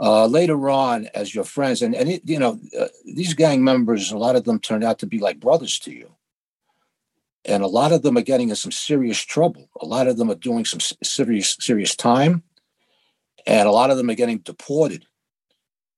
[0.00, 4.10] uh, later on, as your friends, and, and it, you know, uh, these gang members,
[4.12, 6.16] a lot of them turned out to be like brothers to you.
[7.44, 9.68] and a lot of them are getting in some serious trouble.
[9.80, 12.42] A lot of them are doing some serious serious time,
[13.46, 15.06] and a lot of them are getting deported.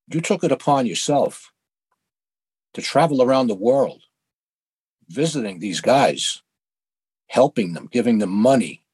[0.08, 1.52] You took it upon yourself
[2.74, 4.02] to travel around the world,
[5.08, 6.42] visiting these guys,
[7.26, 8.84] helping them, giving them money,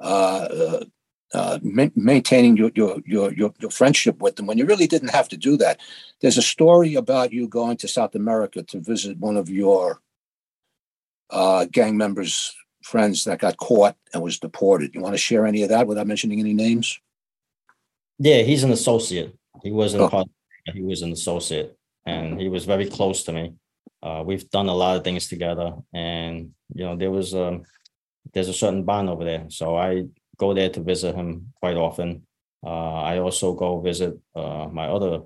[0.00, 0.84] uh,
[1.32, 5.10] uh, ma- maintaining your, your, your your your friendship with them when you really didn't
[5.10, 5.80] have to do that.
[6.20, 10.00] There's a story about you going to South America to visit one of your
[11.30, 14.94] uh, gang members' friends that got caught and was deported.
[14.94, 16.98] You want to share any of that without mentioning any names?
[18.18, 19.36] Yeah, he's an associate.
[19.62, 20.08] He wasn't oh.
[20.08, 20.28] part.
[20.74, 23.54] He was an associate, and he was very close to me.
[24.02, 27.60] Uh, we've done a lot of things together, and you know there was a
[28.32, 29.46] there's a certain bond over there.
[29.48, 30.06] So I
[30.40, 32.26] go there to visit him quite often.
[32.64, 35.20] Uh, I also go visit uh, my other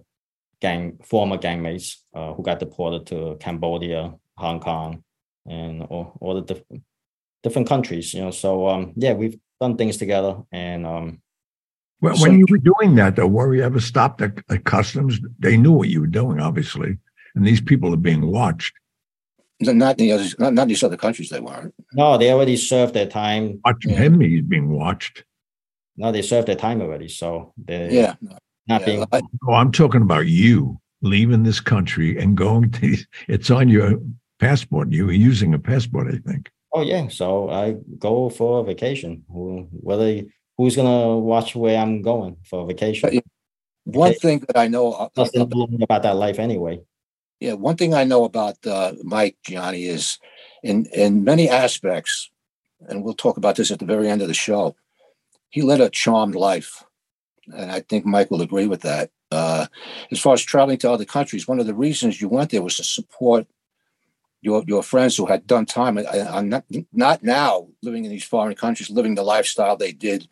[0.60, 5.04] gang former gangmates uh, who got deported to Cambodia, Hong Kong,
[5.46, 6.82] and all, all the different
[7.44, 8.12] different countries.
[8.14, 11.22] You know, so um, yeah, we've done things together, and um,
[12.00, 15.20] well, when you were doing that, though, were you ever stopped at, at, customs?
[15.38, 16.98] They knew what you were doing, obviously,
[17.34, 18.74] and these people are being watched.
[19.60, 21.30] Not the other, not, not these other countries.
[21.30, 21.74] They weren't.
[21.92, 23.60] No, they already served their time.
[23.64, 23.98] Watching yeah.
[23.98, 25.24] him, he's being watched.
[25.96, 29.06] No, they served their time already, so they yeah, not yeah, being.
[29.12, 32.96] I, oh, I'm talking about you leaving this country and going to.
[33.28, 34.00] It's on your
[34.40, 34.90] passport.
[34.90, 36.50] You were using a passport, I think.
[36.72, 39.22] Oh yeah, so I go for a vacation.
[39.28, 40.22] Whether
[40.58, 43.22] who's gonna watch where I'm going for a vacation?
[43.84, 46.80] One thing that I know uh, uh, nothing about that life anyway.
[47.40, 50.18] Yeah, one thing I know about uh, Mike Gianni is,
[50.62, 52.30] in in many aspects,
[52.88, 54.76] and we'll talk about this at the very end of the show.
[55.50, 56.84] He led a charmed life,
[57.52, 59.10] and I think Mike will agree with that.
[59.30, 59.66] Uh,
[60.10, 62.76] as far as traveling to other countries, one of the reasons you went there was
[62.76, 63.46] to support
[64.42, 68.54] your your friends who had done time and not, not now living in these foreign
[68.54, 70.28] countries, living the lifestyle they did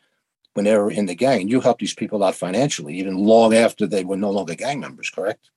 [0.54, 1.48] when they were in the gang.
[1.48, 5.10] You helped these people out financially, even long after they were no longer gang members.
[5.10, 5.50] Correct?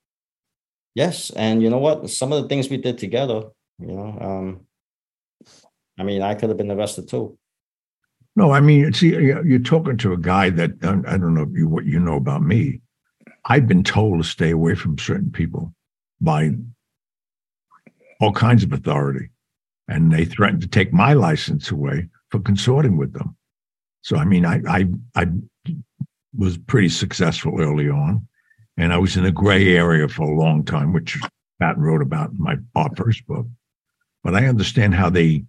[0.96, 2.10] Yes, and you know what?
[2.10, 3.44] Some of the things we did together,
[3.80, 4.62] you know, um,
[6.00, 7.38] I mean, I could have been arrested too.
[8.38, 11.86] No, I mean, see, you're talking to a guy that I don't know you, what
[11.86, 12.82] you know about me.
[13.46, 15.74] I've been told to stay away from certain people
[16.20, 16.52] by
[18.20, 19.30] all kinds of authority.
[19.88, 23.38] And they threatened to take my license away for consorting with them.
[24.02, 25.28] So, I mean, I, I, I
[26.36, 28.28] was pretty successful early on.
[28.78, 31.18] And I was in a gray area for a long time, which
[31.60, 32.58] Pat wrote about in my
[32.96, 33.48] first book.
[34.24, 35.46] But I understand how they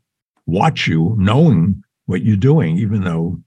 [0.47, 3.41] watch you, knowing what you're doing, even though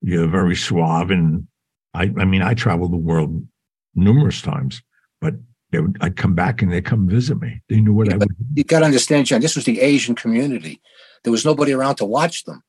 [0.00, 1.10] you're very suave.
[1.10, 1.46] And
[1.94, 3.46] I, I mean, I traveled the world
[3.94, 4.82] numerous times,
[5.20, 5.34] but
[5.70, 7.60] they would, I'd come back and they'd come visit me.
[7.68, 8.36] They knew what yeah, I would.
[8.54, 9.40] You got to understand, John.
[9.40, 10.80] This was the Asian community.
[11.24, 12.62] There was nobody around to watch them.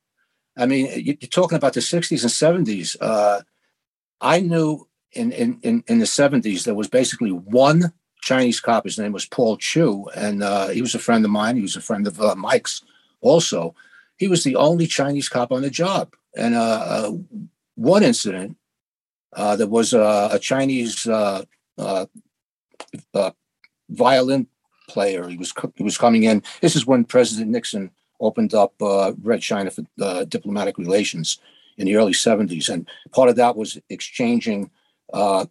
[0.58, 2.96] I mean, you're talking about the '60s and '70s.
[3.00, 3.42] Uh,
[4.20, 8.84] I knew in, in in in the '70s there was basically one Chinese cop.
[8.84, 11.56] His name was Paul Chu, and uh, he was a friend of mine.
[11.56, 12.84] He was a friend of uh, Mike's.
[13.22, 13.74] Also,
[14.18, 16.14] he was the only Chinese cop on the job.
[16.36, 17.12] And uh, uh,
[17.76, 18.58] one incident,
[19.34, 21.46] uh, there was a Chinese uh,
[23.90, 24.48] violin
[24.90, 25.28] player.
[25.28, 26.44] He was he was coming in.
[26.62, 29.84] This is when President Nixon opened up Red China for
[30.26, 31.40] diplomatic relations
[31.78, 34.72] in the early 70s, and part of that was exchanging
[35.14, 35.46] uh,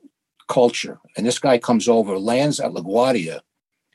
[0.49, 0.99] culture.
[1.17, 3.41] And this guy comes over, lands at LaGuardia.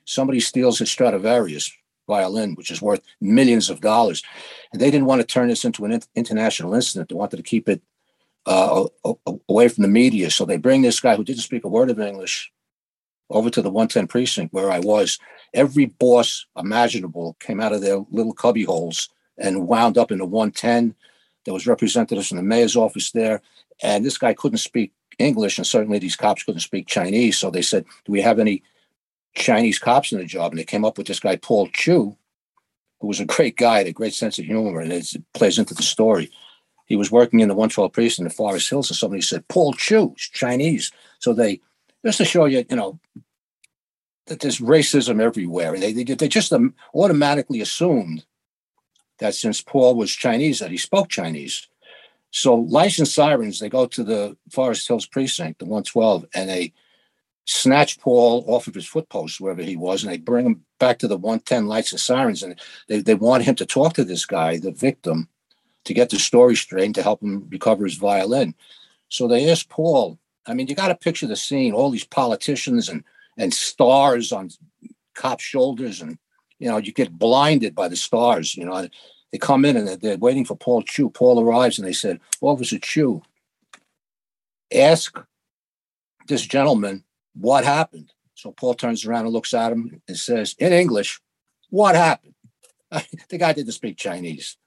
[0.06, 1.72] Somebody steals his Stradivarius
[2.08, 4.24] violin, which is worth millions of dollars,
[4.72, 7.10] and they didn't want to turn this into an international incident.
[7.10, 7.82] They wanted to keep it
[8.46, 8.86] uh,
[9.48, 12.00] away from the media, so they bring this guy who didn't speak a word of
[12.00, 12.52] English
[13.30, 15.20] over to the 110 precinct where I was,
[15.54, 20.26] every boss imaginable came out of their little cubby holes and wound up in the
[20.26, 20.96] 110.
[21.46, 23.42] There was representatives from the mayor's office there,
[23.82, 27.38] and this guy couldn't speak English, and certainly these cops couldn't speak Chinese.
[27.38, 28.64] So they said, "Do we have any
[29.36, 32.16] Chinese cops in the job?" And they came up with this guy Paul Chu,
[33.00, 35.74] who was a great guy, had a great sense of humor, and it plays into
[35.74, 36.32] the story.
[36.86, 39.74] He was working in the 112 precinct in the Forest Hills, and somebody said, "Paul
[39.74, 41.62] Chu, Chinese." So they
[42.04, 43.00] just to show you, you know,
[44.28, 45.78] that there's racism everywhere.
[45.78, 48.26] They, they, they just um, automatically assumed
[49.20, 51.68] that since Paul was Chinese, that he spoke Chinese.
[52.32, 56.74] So licensed sirens, they go to the Forest Hills precinct, the 112, and they
[57.46, 61.08] snatch Paul off of his footpost, wherever he was, and they bring him back to
[61.08, 62.42] the 110 lights and sirens.
[62.42, 65.28] And they, they want him to talk to this guy, the victim,
[65.84, 68.56] to get the story straight to help him recover his violin.
[69.10, 70.18] So they asked Paul,
[70.48, 73.04] I mean, you got to picture the scene, all these politicians and
[73.38, 74.50] and stars on
[75.16, 76.18] cops' shoulders and
[76.62, 78.56] you know, you get blinded by the stars.
[78.56, 78.88] You know,
[79.32, 81.10] they come in and they're, they're waiting for Paul Chu.
[81.10, 83.22] Paul arrives and they said, Officer Chu,
[84.74, 85.18] ask
[86.28, 87.04] this gentleman
[87.34, 88.12] what happened.
[88.36, 91.22] So Paul turns around and looks at him and says, in English,
[91.70, 92.34] what happened?
[93.30, 94.58] the guy didn't speak Chinese.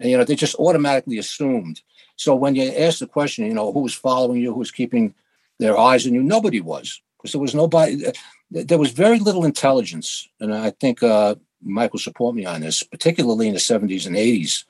[0.00, 1.82] And, you know, they just automatically assumed.
[2.16, 5.14] So when you ask the question, you know, who's following you, who's keeping
[5.58, 7.00] their eyes on you, nobody was.
[7.18, 8.04] Because there was nobody,
[8.50, 10.28] there was very little intelligence.
[10.40, 14.16] And I think uh, Mike will support me on this, particularly in the 70s and
[14.16, 14.64] 80s,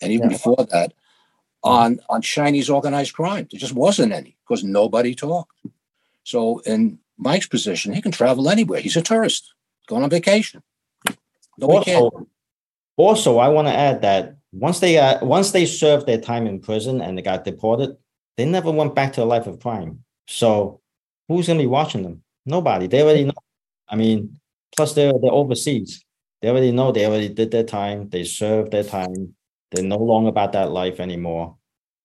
[0.00, 0.36] and even yeah.
[0.36, 0.92] before that,
[1.62, 3.48] on, on Chinese organized crime.
[3.50, 5.52] There just wasn't any because nobody talked.
[6.22, 8.80] So in Mike's position, he can travel anywhere.
[8.80, 9.52] He's a tourist
[9.88, 10.62] going on vacation.
[11.58, 12.28] Nobody also,
[12.96, 16.60] also, I want to add that once they uh, once they served their time in
[16.60, 17.96] prison and they got deported,
[18.36, 20.04] they never went back to a life of crime.
[20.28, 20.80] So
[21.28, 22.22] who's going to be watching them?
[22.44, 22.86] Nobody.
[22.86, 23.32] They already know.
[23.88, 24.38] I mean,
[24.76, 26.04] plus they're they're overseas.
[26.42, 28.08] They already know they already did their time.
[28.08, 29.34] They served their time.
[29.70, 31.56] They're no longer about that life anymore.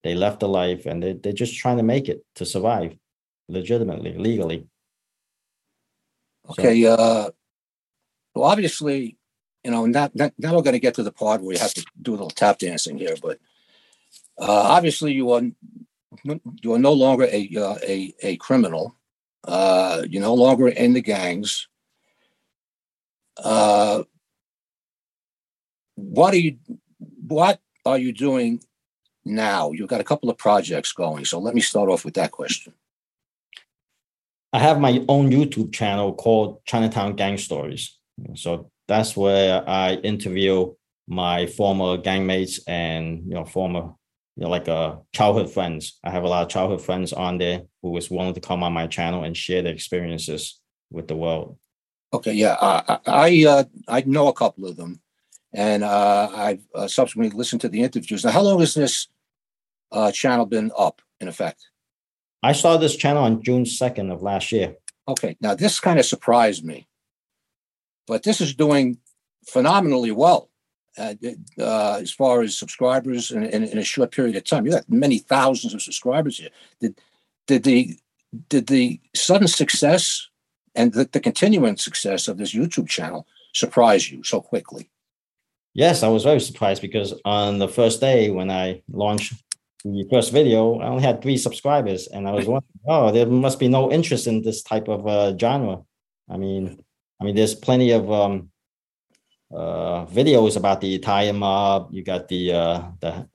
[0.03, 2.97] They left the life and they, they're just trying to make it to survive
[3.49, 4.67] legitimately, legally.
[6.49, 6.81] Okay.
[6.81, 7.29] So, uh,
[8.33, 9.17] well, obviously,
[9.63, 11.85] you know, now, now we're going to get to the part where you have to
[12.01, 13.37] do a little tap dancing here, but
[14.39, 15.43] uh, obviously you are
[16.61, 18.95] you are no longer a uh, a, a criminal.
[19.43, 21.67] Uh, you're no longer in the gangs.
[23.37, 24.03] Uh,
[26.01, 26.57] what are you
[27.27, 28.61] what are you doing
[29.25, 29.71] now?
[29.71, 32.73] You've got a couple of projects going, so let me start off with that question.
[34.53, 37.97] I have my own YouTube channel called Chinatown Gang Stories.
[38.35, 40.73] So that's where I interview
[41.07, 43.93] my former gangmates and you know former
[44.35, 45.99] you know like uh childhood friends.
[46.03, 48.73] I have a lot of childhood friends on there who was willing to come on
[48.73, 51.57] my channel and share their experiences with the world.
[52.13, 55.00] Okay, yeah, I I, uh, I know a couple of them,
[55.53, 58.23] and uh, I've uh, subsequently listened to the interviews.
[58.23, 59.07] Now, how long has this
[59.91, 61.69] uh, channel been up in effect?
[62.43, 64.75] I saw this channel on June second of last year.
[65.07, 66.87] Okay, now this kind of surprised me,
[68.07, 68.97] but this is doing
[69.45, 70.49] phenomenally well.
[70.97, 71.13] Uh,
[71.57, 74.89] uh, as far as subscribers in, in, in, a short period of time, you got
[74.89, 76.49] many thousands of subscribers here.
[76.81, 76.99] Did
[77.47, 77.97] did the
[78.49, 80.27] did the sudden success
[80.75, 84.90] and the, the continuing success of this YouTube channel surprise you so quickly?
[85.73, 89.33] Yes, I was very surprised because on the first day when I launched
[89.83, 93.59] the first video, I only had three subscribers, and I was wondering, oh, there must
[93.59, 95.81] be no interest in this type of uh, genre.
[96.29, 96.83] I mean,
[97.19, 98.49] I mean, there's plenty of um,
[99.53, 101.89] uh, videos about the Italian mob.
[101.91, 103.27] You got the uh, the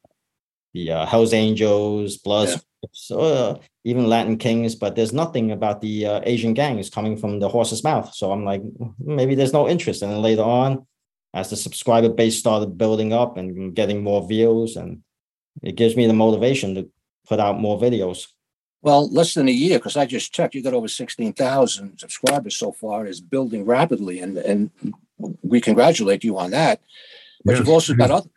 [0.74, 2.58] the uh, Hell's Angels, Bloods, yeah.
[2.92, 7.40] So, uh, even Latin Kings, but there's nothing about the uh, Asian gangs coming from
[7.40, 8.14] the horse's mouth.
[8.14, 8.62] So I'm like,
[8.98, 10.02] maybe there's no interest.
[10.02, 10.86] And then later on,
[11.36, 15.02] as the subscriber base started building up and getting more views, and
[15.62, 16.88] it gives me the motivation to
[17.28, 18.28] put out more videos.
[18.80, 22.72] Well, less than a year, because I just checked, you got over 16,000 subscribers so
[22.72, 23.04] far.
[23.04, 24.70] is building rapidly, and, and
[25.42, 26.80] we congratulate you on that.
[27.44, 28.30] But yes, you've also got other.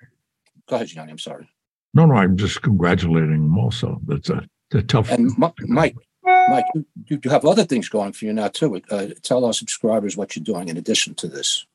[0.67, 1.11] Go ahead, Gianni.
[1.11, 1.49] I'm sorry.
[1.93, 4.01] No, no, I'm just congratulating him also.
[4.07, 4.43] That's a,
[4.73, 5.09] a tough.
[5.09, 6.65] And Mike, Mike,
[7.05, 8.81] you, you have other things going for you now too.
[8.91, 11.65] Uh, tell our subscribers what you're doing in addition to this.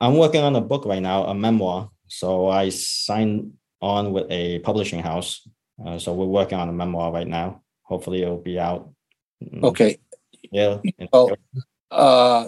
[0.00, 1.90] I'm working on a book right now, a memoir.
[2.08, 5.46] So I signed on with a publishing house.
[5.84, 7.62] Uh, so we're working on a memoir right now.
[7.82, 8.90] Hopefully, it'll be out.
[9.42, 9.98] Mm, okay.
[10.50, 10.78] Yeah.
[11.12, 11.36] Well,
[11.90, 12.46] uh,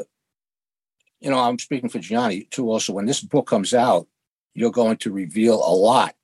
[1.20, 2.70] you know, I'm speaking for Gianni too.
[2.70, 4.06] Also, when this book comes out,
[4.54, 6.14] you're going to reveal a lot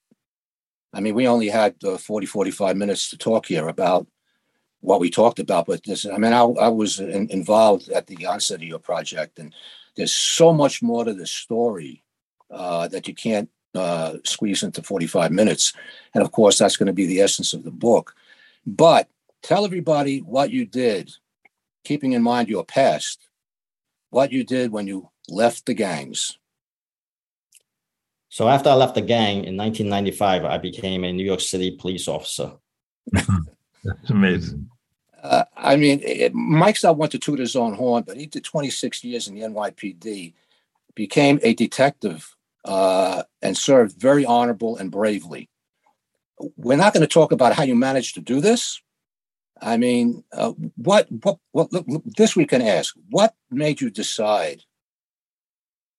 [0.95, 4.07] I mean, we only had uh, 40, 45 minutes to talk here about
[4.81, 8.27] what we talked about, but this, I mean, I, I was in, involved at the
[8.27, 9.55] onset of your project, and
[9.97, 12.03] there's so much more to the story
[12.51, 15.73] uh, that you can't uh, squeeze into 45 minutes.
[16.15, 18.15] And of course, that's going to be the essence of the book.
[18.67, 19.09] But
[19.43, 21.13] tell everybody what you did,
[21.85, 23.29] keeping in mind your past,
[24.11, 26.39] what you did when you left the gangs.
[28.29, 32.09] So after I left the gang in 1995, I became a New York City police
[32.09, 32.53] officer.
[33.13, 34.69] That's amazing.
[35.25, 38.45] Uh, I mean, it, Mike's not one to toot his own horn, but he did
[38.45, 40.35] 26 years in the NYPD,
[40.95, 45.49] became a detective, uh, and served very honorable and bravely.
[46.57, 48.83] We're not going to talk about how you managed to do this.
[49.63, 52.95] I mean, uh, what, what, what, look, look, this we can ask.
[53.09, 54.63] What made you decide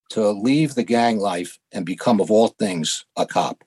[0.10, 3.64] to leave the gang life and become, of all things, a cop?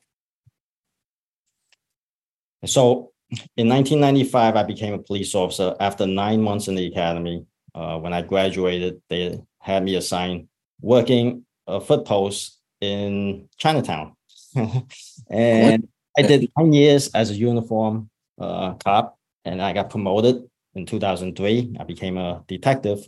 [2.65, 5.77] So in 1995, I became a police officer.
[5.81, 10.49] After nine months in the academy, uh, when I graduated, they had me assigned
[10.81, 14.17] working a foot post in Chinatown.
[15.31, 18.09] and I did nine years as a uniform
[18.41, 21.77] uh, cop, and I got promoted in 2003.
[21.79, 23.07] I became a detective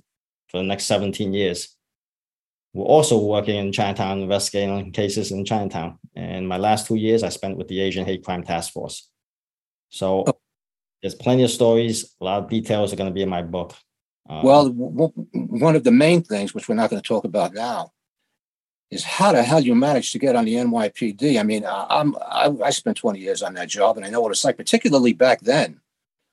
[0.49, 1.77] for the next 17 years.
[2.73, 5.99] We're also working in Chinatown, investigating cases in Chinatown.
[6.15, 9.09] And my last two years, I spent with the Asian Hate Crime Task Force.
[9.91, 10.39] So oh.
[11.03, 12.15] there's plenty of stories.
[12.21, 13.75] A lot of details are going to be in my book.
[14.29, 17.53] Um, well, w- one of the main things, which we're not going to talk about
[17.53, 17.93] now,
[18.91, 21.39] is how the hell you managed to get on the NYPD.
[21.39, 24.31] I mean, I'm I, I, spent 20 years on that job, and I know what
[24.31, 25.81] it's like, particularly back then.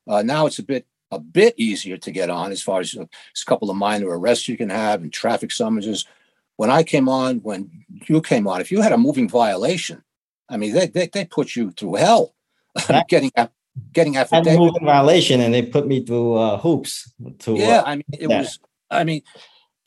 [0.08, 3.00] Uh, now it's a bit a bit easier to get on as far as you
[3.00, 6.06] know, a couple of minor arrests you can have and traffic summonses.
[6.58, 10.04] When I came on, when you came on, if you had a moving violation,
[10.50, 12.34] I mean, they they, they put you through hell
[13.10, 13.32] getting
[13.94, 17.14] getting affidavit moving violation, and they put me through uh, hoops.
[17.40, 18.40] To yeah, uh, I mean, it yeah.
[18.40, 18.60] was.
[18.90, 19.22] I mean,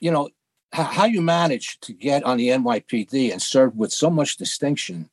[0.00, 0.28] you know,
[0.72, 5.10] how you manage to get on the NYPD and serve with so much distinction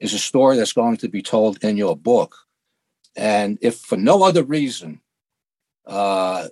[0.00, 2.36] is a story that's going to be told in your book.
[3.16, 5.00] And if for no other reason,
[5.86, 6.48] uh,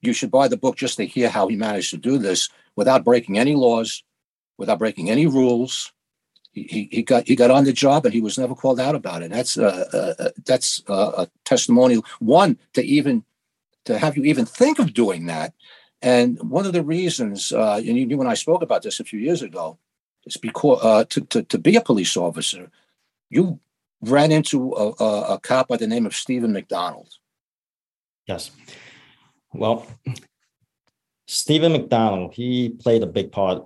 [0.00, 3.04] you should buy the book just to hear how he managed to do this without
[3.04, 4.02] breaking any laws,
[4.58, 5.92] without breaking any rules.
[6.56, 9.22] He, he, got he got on the job and he was never called out about
[9.22, 9.30] it.
[9.30, 12.02] That's uh, uh, uh that's uh, a testimonial.
[12.18, 13.24] One to even
[13.84, 15.52] to have you even think of doing that
[16.02, 19.04] and one of the reasons, uh, and you, you and I spoke about this a
[19.04, 19.78] few years ago,
[20.24, 22.70] is because uh, to, to, to be a police officer,
[23.30, 23.58] you
[24.02, 27.08] ran into a, a, a, cop by the name of Steven McDonald.
[28.26, 28.50] Yes.
[29.52, 29.86] Well,
[31.26, 33.64] Steven McDonald, he played a big part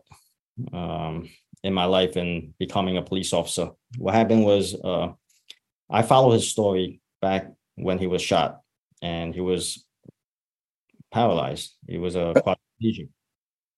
[0.72, 1.28] um,
[1.62, 3.70] in my life in becoming a police officer.
[3.98, 5.12] What happened was uh,
[5.90, 8.60] I followed his story back when he was shot,
[9.02, 9.84] and he was
[11.12, 11.74] paralyzed.
[11.86, 13.08] He was a quadriplegic.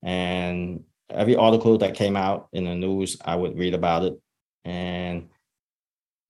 [0.02, 4.20] And every article that came out in the news, I would read about it.
[4.64, 5.28] And,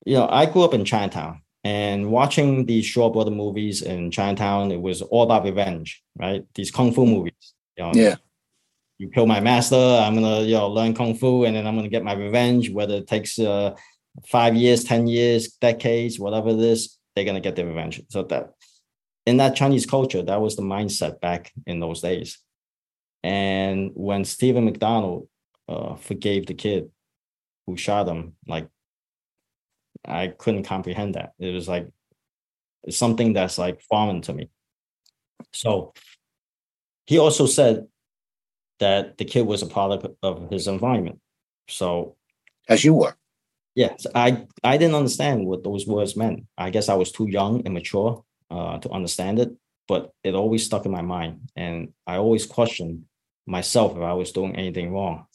[0.05, 4.71] you know, I grew up in Chinatown and watching these Shaw Brother movies in Chinatown,
[4.71, 6.45] it was all about revenge, right?
[6.55, 7.53] These Kung Fu movies.
[7.77, 8.15] You know, yeah.
[8.97, 11.89] You kill my master, I'm gonna, you know, learn Kung Fu and then I'm gonna
[11.89, 13.75] get my revenge, whether it takes uh,
[14.27, 18.01] five years, 10 years, decades, whatever it is, they're gonna get their revenge.
[18.09, 18.51] So that
[19.25, 22.39] in that Chinese culture, that was the mindset back in those days.
[23.23, 25.27] And when Steven McDonald
[25.69, 26.89] uh, forgave the kid
[27.65, 28.67] who shot him, like
[30.05, 31.31] I couldn't comprehend that.
[31.39, 31.87] It was like
[32.89, 34.49] something that's like foreign to me.
[35.53, 35.93] So
[37.05, 37.87] he also said
[38.83, 41.19] that the kid was a product of his environment.
[41.69, 42.17] So
[42.67, 43.15] as you were.
[43.75, 46.45] Yes, I I didn't understand what those words meant.
[46.57, 49.49] I guess I was too young and mature uh, to understand it,
[49.87, 51.49] but it always stuck in my mind.
[51.55, 53.05] And I always questioned
[53.47, 55.25] myself if I was doing anything wrong.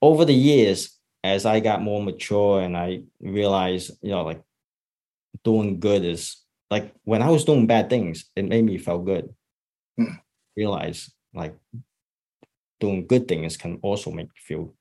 [0.00, 4.42] Over the years, as I got more mature and I realized, you know, like
[5.42, 6.22] doing good is
[6.70, 9.34] like when I was doing bad things, it made me feel good.
[9.98, 10.16] Hmm.
[10.56, 11.56] Realize like
[12.80, 14.74] doing good things can also make you feel.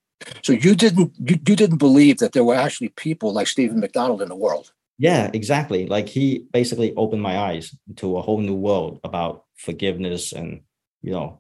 [0.44, 4.22] So you didn't you, you didn't believe that there were actually people like Steven McDonald
[4.22, 4.72] in the world.
[4.98, 5.88] Yeah, exactly.
[5.88, 10.62] Like he basically opened my eyes to a whole new world about forgiveness and,
[11.02, 11.40] you know,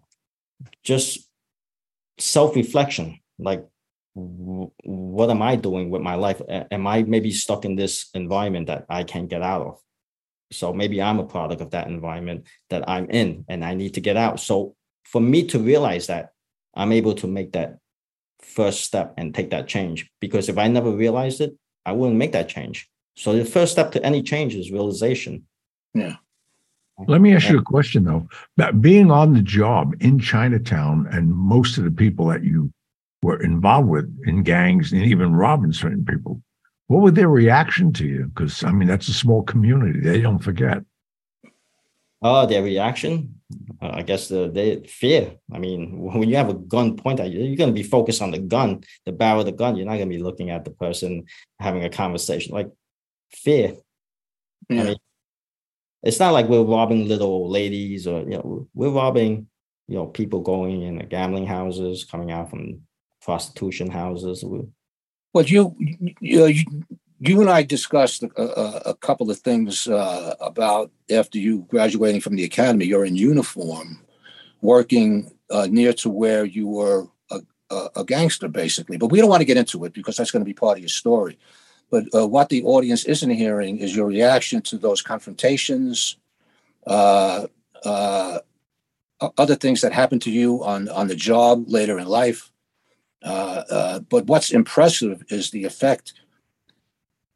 [0.84, 1.30] just
[2.18, 3.20] self reflection.
[3.38, 3.66] Like,
[4.16, 6.42] w- what am I doing with my life?
[6.50, 9.80] Am I maybe stuck in this environment that I can't get out of?
[10.52, 14.02] So maybe I'm a product of that environment that I'm in and I need to
[14.02, 14.40] get out.
[14.40, 16.32] So for me to realize that,
[16.76, 17.78] I'm able to make that
[18.42, 20.10] first step and take that change.
[20.20, 22.90] Because if I never realized it, I wouldn't make that change.
[23.16, 25.46] So the first step to any change is realization.
[25.94, 26.16] Yeah.
[27.08, 28.28] Let me ask you a question though.
[28.80, 32.72] Being on the job in Chinatown and most of the people that you
[33.22, 36.42] were involved with in gangs and even robbing certain people,
[36.88, 38.32] what was their reaction to you?
[38.34, 40.00] Because I mean, that's a small community.
[40.00, 40.84] They don't forget.
[42.24, 43.42] Oh, their reaction?
[43.82, 45.36] Uh, I guess the they fear.
[45.52, 48.22] I mean, when you have a gun pointed at you, you're going to be focused
[48.22, 49.76] on the gun, the barrel of the gun.
[49.76, 51.26] You're not going to be looking at the person
[51.60, 52.54] having a conversation.
[52.54, 52.72] Like
[53.32, 53.74] fear.
[54.70, 54.82] Yeah.
[54.82, 54.98] I mean,
[56.02, 59.48] it's not like we're robbing little ladies or you know we're robbing
[59.88, 62.82] you know people going in the gambling houses, coming out from
[63.22, 64.44] prostitution houses.
[65.34, 65.76] Well, you
[66.22, 66.66] you, you,
[67.30, 72.36] you and I discussed a, a couple of things uh, about after you graduating from
[72.36, 72.86] the academy.
[72.86, 74.02] You're in uniform,
[74.62, 77.42] working uh, near to where you were a,
[77.96, 78.98] a, gangster, basically.
[78.98, 80.82] But we don't want to get into it because that's going to be part of
[80.82, 81.40] your story.
[81.90, 86.18] But uh, what the audience isn't hearing is your reaction to those confrontations,
[86.86, 87.48] uh,
[87.86, 88.40] uh,
[89.38, 92.52] other things that happened to you on on the job later in life.
[93.22, 96.14] Uh, but what's impressive is the effect.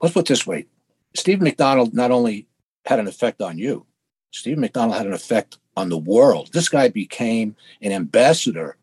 [0.01, 0.67] Let's put it this way:
[1.15, 2.47] Steve McDonald not only
[2.85, 3.85] had an effect on you,
[4.31, 6.49] Steve McDonald had an effect on the world.
[6.53, 8.77] This guy became an ambassador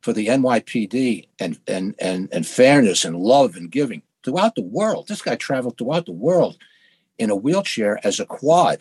[0.00, 5.08] for the NYPD and and and and fairness and love and giving throughout the world.
[5.08, 6.56] This guy traveled throughout the world
[7.18, 8.80] in a wheelchair as a quad.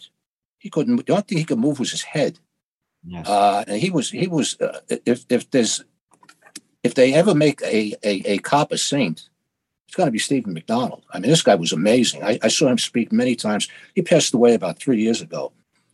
[0.57, 1.05] He couldn't.
[1.05, 2.39] The only thing he could move was his head.
[3.05, 3.27] Yes.
[3.27, 5.83] Uh, and he was he was uh, if if there's
[6.83, 9.29] if they ever make a a, a cop a saint,
[9.89, 11.03] it's going to be Steven McDonald.
[11.11, 12.23] I mean, this guy was amazing.
[12.23, 13.67] I, I, saw him speak many times.
[13.95, 15.51] He passed away about three years ago,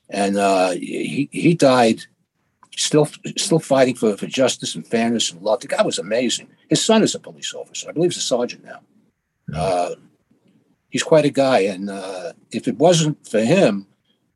[0.09, 2.01] and uh, he he died
[2.75, 5.61] still still fighting for, for justice and fairness and love.
[5.61, 6.49] The guy was amazing.
[6.67, 7.87] His son is a police officer.
[7.87, 8.81] I believe he's a sergeant now.
[9.57, 9.95] Uh,
[10.89, 13.87] he's quite a guy, and uh, if it wasn't for him,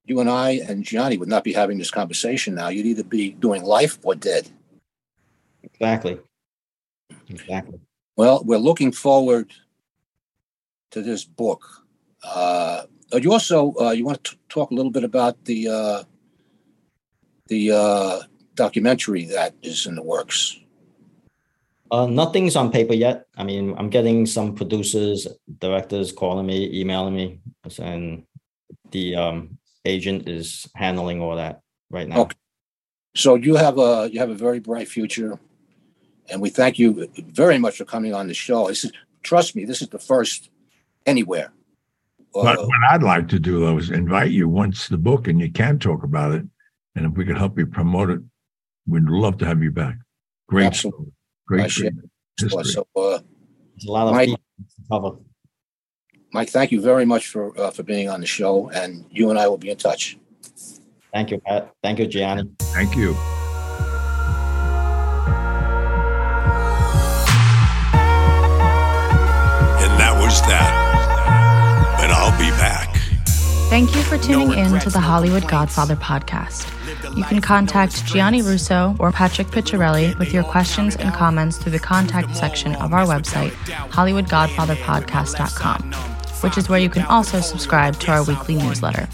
[0.05, 2.69] you and I and Gianni would not be having this conversation now.
[2.69, 4.47] You'd either be doing life or dead.
[5.63, 6.17] Exactly.
[7.27, 7.81] Exactly.
[8.19, 9.53] Well, we're looking forward
[10.91, 11.85] to this book.
[12.21, 16.03] Uh, you also uh, you want to t- talk a little bit about the uh,
[17.47, 18.19] the uh,
[18.55, 20.59] documentary that is in the works?
[21.91, 23.25] Uh, nothing's on paper yet.
[23.37, 25.25] I mean, I'm getting some producers,
[25.59, 27.39] directors calling me, emailing me,
[27.79, 28.25] and
[28.91, 32.23] the um, agent is handling all that right now.
[32.23, 32.35] Okay.
[33.15, 35.39] So you have a you have a very bright future,
[36.31, 38.67] and we thank you very much for coming on the show.
[38.67, 38.91] This is,
[39.23, 40.49] trust me, this is the first
[41.05, 41.51] anywhere.
[42.33, 45.39] But uh, what I'd like to do though is invite you once the book and
[45.39, 46.45] you can talk about it
[46.95, 48.19] and if we could help you promote it,
[48.87, 49.95] we'd love to have you back.
[50.47, 51.11] Great, Absolutely.
[51.47, 51.93] great, great
[52.39, 52.63] history.
[52.63, 53.19] So, uh,
[53.87, 54.29] a lot of Mike,
[54.91, 55.17] cover.
[56.33, 59.39] Mike, thank you very much for uh, for being on the show, and you and
[59.39, 60.17] I will be in touch.
[61.13, 61.73] Thank you, Pat.
[61.81, 62.49] Thank you, Gianni.
[62.59, 63.15] Thank you.
[73.69, 76.65] Thank you for tuning in to the Hollywood Godfather podcast.
[77.15, 81.79] You can contact Gianni Russo or Patrick Picciarelli with your questions and comments through the
[81.79, 83.51] contact section of our website,
[83.91, 85.93] HollywoodGodfatherPodcast.com,
[86.41, 89.07] which is where you can also subscribe to our weekly newsletter.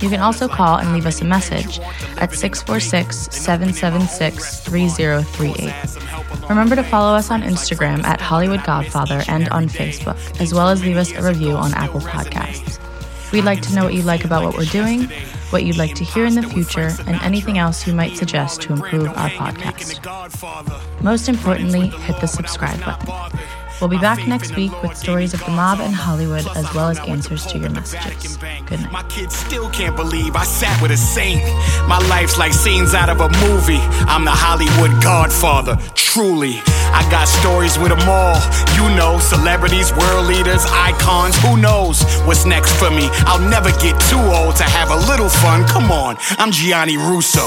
[0.00, 1.78] You can also call and leave us a message
[2.16, 6.48] at 646 776 3038.
[6.48, 10.82] Remember to follow us on Instagram at Hollywood Godfather and on Facebook, as well as
[10.82, 12.80] leave us a review on Apple Podcasts.
[13.32, 15.04] We'd like to know what you like about what we're doing,
[15.50, 18.72] what you'd like to hear in the future, and anything else you might suggest to
[18.72, 20.02] improve our podcast.
[21.02, 23.38] Most importantly, hit the subscribe button.
[23.80, 26.98] We'll be back next week with stories of the mob and Hollywood as well as
[27.00, 28.38] answers to your messages.
[28.38, 28.90] Good night.
[28.90, 31.44] My kids still can't believe I sat with a saint.
[31.86, 33.82] My life's like scenes out of a movie.
[34.08, 36.62] I'm the Hollywood godfather, truly.
[36.64, 38.40] I got stories with them all.
[38.76, 41.36] You know, celebrities, world leaders, icons.
[41.42, 43.08] Who knows what's next for me?
[43.28, 45.66] I'll never get too old to have a little fun.
[45.68, 47.46] Come on, I'm Gianni Russo,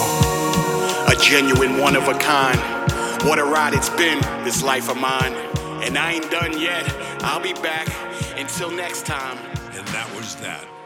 [1.08, 2.60] a genuine one of a kind.
[3.28, 5.34] What a ride it's been, this life of mine.
[5.84, 6.86] And I ain't done yet.
[7.24, 7.88] I'll be back.
[8.38, 9.38] Until next time.
[9.74, 10.79] And that was that.